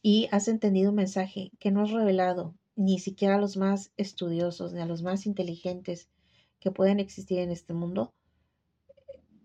Y 0.02 0.30
has 0.32 0.48
entendido 0.48 0.92
un 0.92 0.96
mensaje 0.96 1.52
que 1.60 1.70
no 1.70 1.82
has 1.82 1.92
revelado 1.92 2.56
ni 2.78 2.98
siquiera 2.98 3.36
a 3.36 3.42
los 3.42 3.58
más 3.58 3.92
estudiosos 3.98 4.72
ni 4.72 4.80
a 4.80 4.86
los 4.86 5.04
más 5.04 5.26
inteligentes 5.26 6.08
que 6.62 6.72
pueden 6.72 7.02
existir 7.02 7.40
en 7.40 7.52
este 7.52 7.74
mundo. 7.74 8.14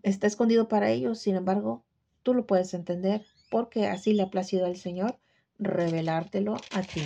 Está 0.03 0.25
escondido 0.25 0.69
para 0.69 0.89
ellos, 0.89 1.19
sin 1.19 1.35
embargo, 1.35 1.83
tú 2.23 2.33
lo 2.33 2.47
puedes 2.47 2.73
entender 2.73 3.25
porque 3.51 3.87
así 3.87 4.13
le 4.13 4.23
ha 4.23 4.29
placido 4.29 4.67
al 4.67 4.77
Señor 4.77 5.19
revelártelo 5.57 6.55
a 6.71 6.81
ti. 6.81 7.01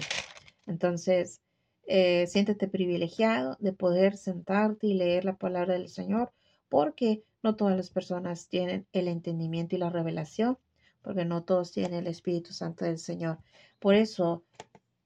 Entonces, 0.66 1.42
eh, 1.86 2.28
siéntete 2.28 2.68
privilegiado 2.68 3.58
de 3.60 3.74
poder 3.74 4.18
sentarte 4.18 4.88
y 4.88 4.94
leer 4.94 5.26
la 5.26 5.38
palabra 5.38 5.74
del 5.74 5.90
Señor 5.90 6.32
porque 6.70 7.24
no 7.44 7.56
todas 7.56 7.76
las 7.76 7.90
personas 7.90 8.48
tienen 8.48 8.88
el 8.94 9.08
entendimiento 9.08 9.76
y 9.76 9.80
la 9.80 9.90
revelación, 9.90 10.58
porque 11.02 11.26
no 11.26 11.44
todos 11.44 11.72
tienen 11.72 11.94
el 11.94 12.08
Espíritu 12.08 12.54
Santo 12.54 12.86
del 12.86 12.98
Señor. 12.98 13.38
Por 13.80 13.96
eso, 13.96 14.44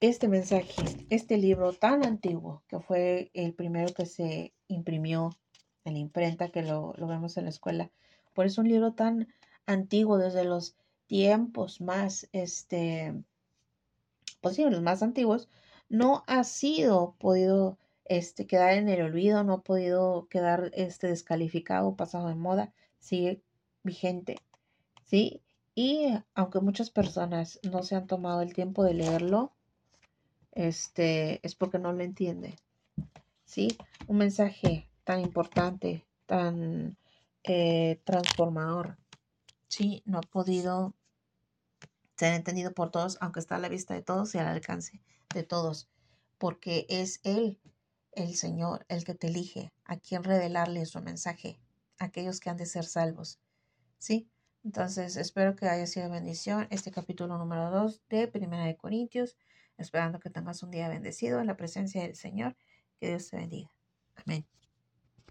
este 0.00 0.28
mensaje, 0.28 0.72
este 1.10 1.36
libro 1.36 1.72
tan 1.72 2.04
antiguo, 2.04 2.62
que 2.68 2.78
fue 2.78 3.30
el 3.34 3.52
primero 3.54 3.92
que 3.92 4.06
se 4.06 4.54
imprimió 4.68 5.30
en 5.84 5.94
la 5.94 5.98
imprenta, 5.98 6.50
que 6.50 6.62
lo, 6.62 6.94
lo 6.96 7.08
vemos 7.08 7.36
en 7.36 7.44
la 7.44 7.50
escuela, 7.50 7.90
por 8.32 8.46
eso 8.46 8.60
un 8.60 8.68
libro 8.68 8.92
tan 8.94 9.28
antiguo 9.66 10.16
desde 10.16 10.44
los 10.44 10.76
tiempos 11.06 11.80
más, 11.80 12.28
este, 12.32 13.14
los 14.42 14.82
más 14.82 15.02
antiguos, 15.02 15.48
no 15.88 16.24
ha 16.26 16.44
sido 16.44 17.14
podido 17.18 17.78
este, 18.04 18.46
quedar 18.46 18.74
en 18.74 18.88
el 18.88 19.02
olvido, 19.02 19.44
no 19.44 19.54
ha 19.54 19.62
podido 19.62 20.26
quedar 20.28 20.70
este, 20.74 21.08
descalificado, 21.08 21.96
pasado 21.96 22.28
de 22.28 22.34
moda, 22.34 22.72
sigue 22.98 23.42
vigente, 23.82 24.36
¿sí? 25.04 25.42
Y 25.74 26.08
aunque 26.34 26.60
muchas 26.60 26.90
personas 26.90 27.60
no 27.70 27.82
se 27.82 27.94
han 27.94 28.06
tomado 28.06 28.42
el 28.42 28.52
tiempo 28.52 28.82
de 28.84 28.94
leerlo, 28.94 29.52
este, 30.52 31.40
es 31.46 31.54
porque 31.54 31.78
no 31.78 31.92
lo 31.92 32.02
entienden, 32.02 32.54
¿sí? 33.44 33.68
Un 34.06 34.18
mensaje 34.18 34.88
tan 35.04 35.20
importante, 35.20 36.04
tan 36.26 36.96
eh, 37.44 38.00
transformador, 38.04 38.98
¿sí? 39.68 40.02
No 40.04 40.18
ha 40.18 40.22
podido 40.22 40.94
ser 42.18 42.34
entendido 42.34 42.74
por 42.74 42.90
todos, 42.90 43.16
aunque 43.20 43.40
está 43.40 43.56
a 43.56 43.60
la 43.60 43.68
vista 43.68 43.94
de 43.94 44.02
todos 44.02 44.34
y 44.34 44.38
al 44.38 44.48
alcance 44.48 45.00
de 45.32 45.44
todos, 45.44 45.88
porque 46.38 46.86
es 46.88 47.20
Él, 47.22 47.60
el 48.12 48.34
Señor, 48.34 48.84
el 48.88 49.04
que 49.04 49.14
te 49.14 49.28
elige 49.28 49.72
a 49.84 49.96
quien 49.96 50.24
revelarle 50.24 50.84
su 50.86 51.00
mensaje, 51.00 51.60
a 51.98 52.06
aquellos 52.06 52.40
que 52.40 52.50
han 52.50 52.56
de 52.56 52.66
ser 52.66 52.84
salvos. 52.84 53.38
¿Sí? 53.98 54.28
Entonces, 54.64 55.16
espero 55.16 55.54
que 55.54 55.68
haya 55.68 55.86
sido 55.86 56.10
bendición 56.10 56.66
este 56.70 56.90
capítulo 56.90 57.38
número 57.38 57.70
2 57.70 58.02
de 58.08 58.26
Primera 58.26 58.64
de 58.64 58.76
Corintios, 58.76 59.36
esperando 59.76 60.18
que 60.18 60.30
tengas 60.30 60.62
un 60.62 60.70
día 60.70 60.88
bendecido 60.88 61.40
en 61.40 61.46
la 61.46 61.56
presencia 61.56 62.02
del 62.02 62.16
Señor. 62.16 62.56
Que 62.98 63.08
Dios 63.08 63.30
te 63.30 63.36
bendiga. 63.36 63.70
Amén. 64.16 64.44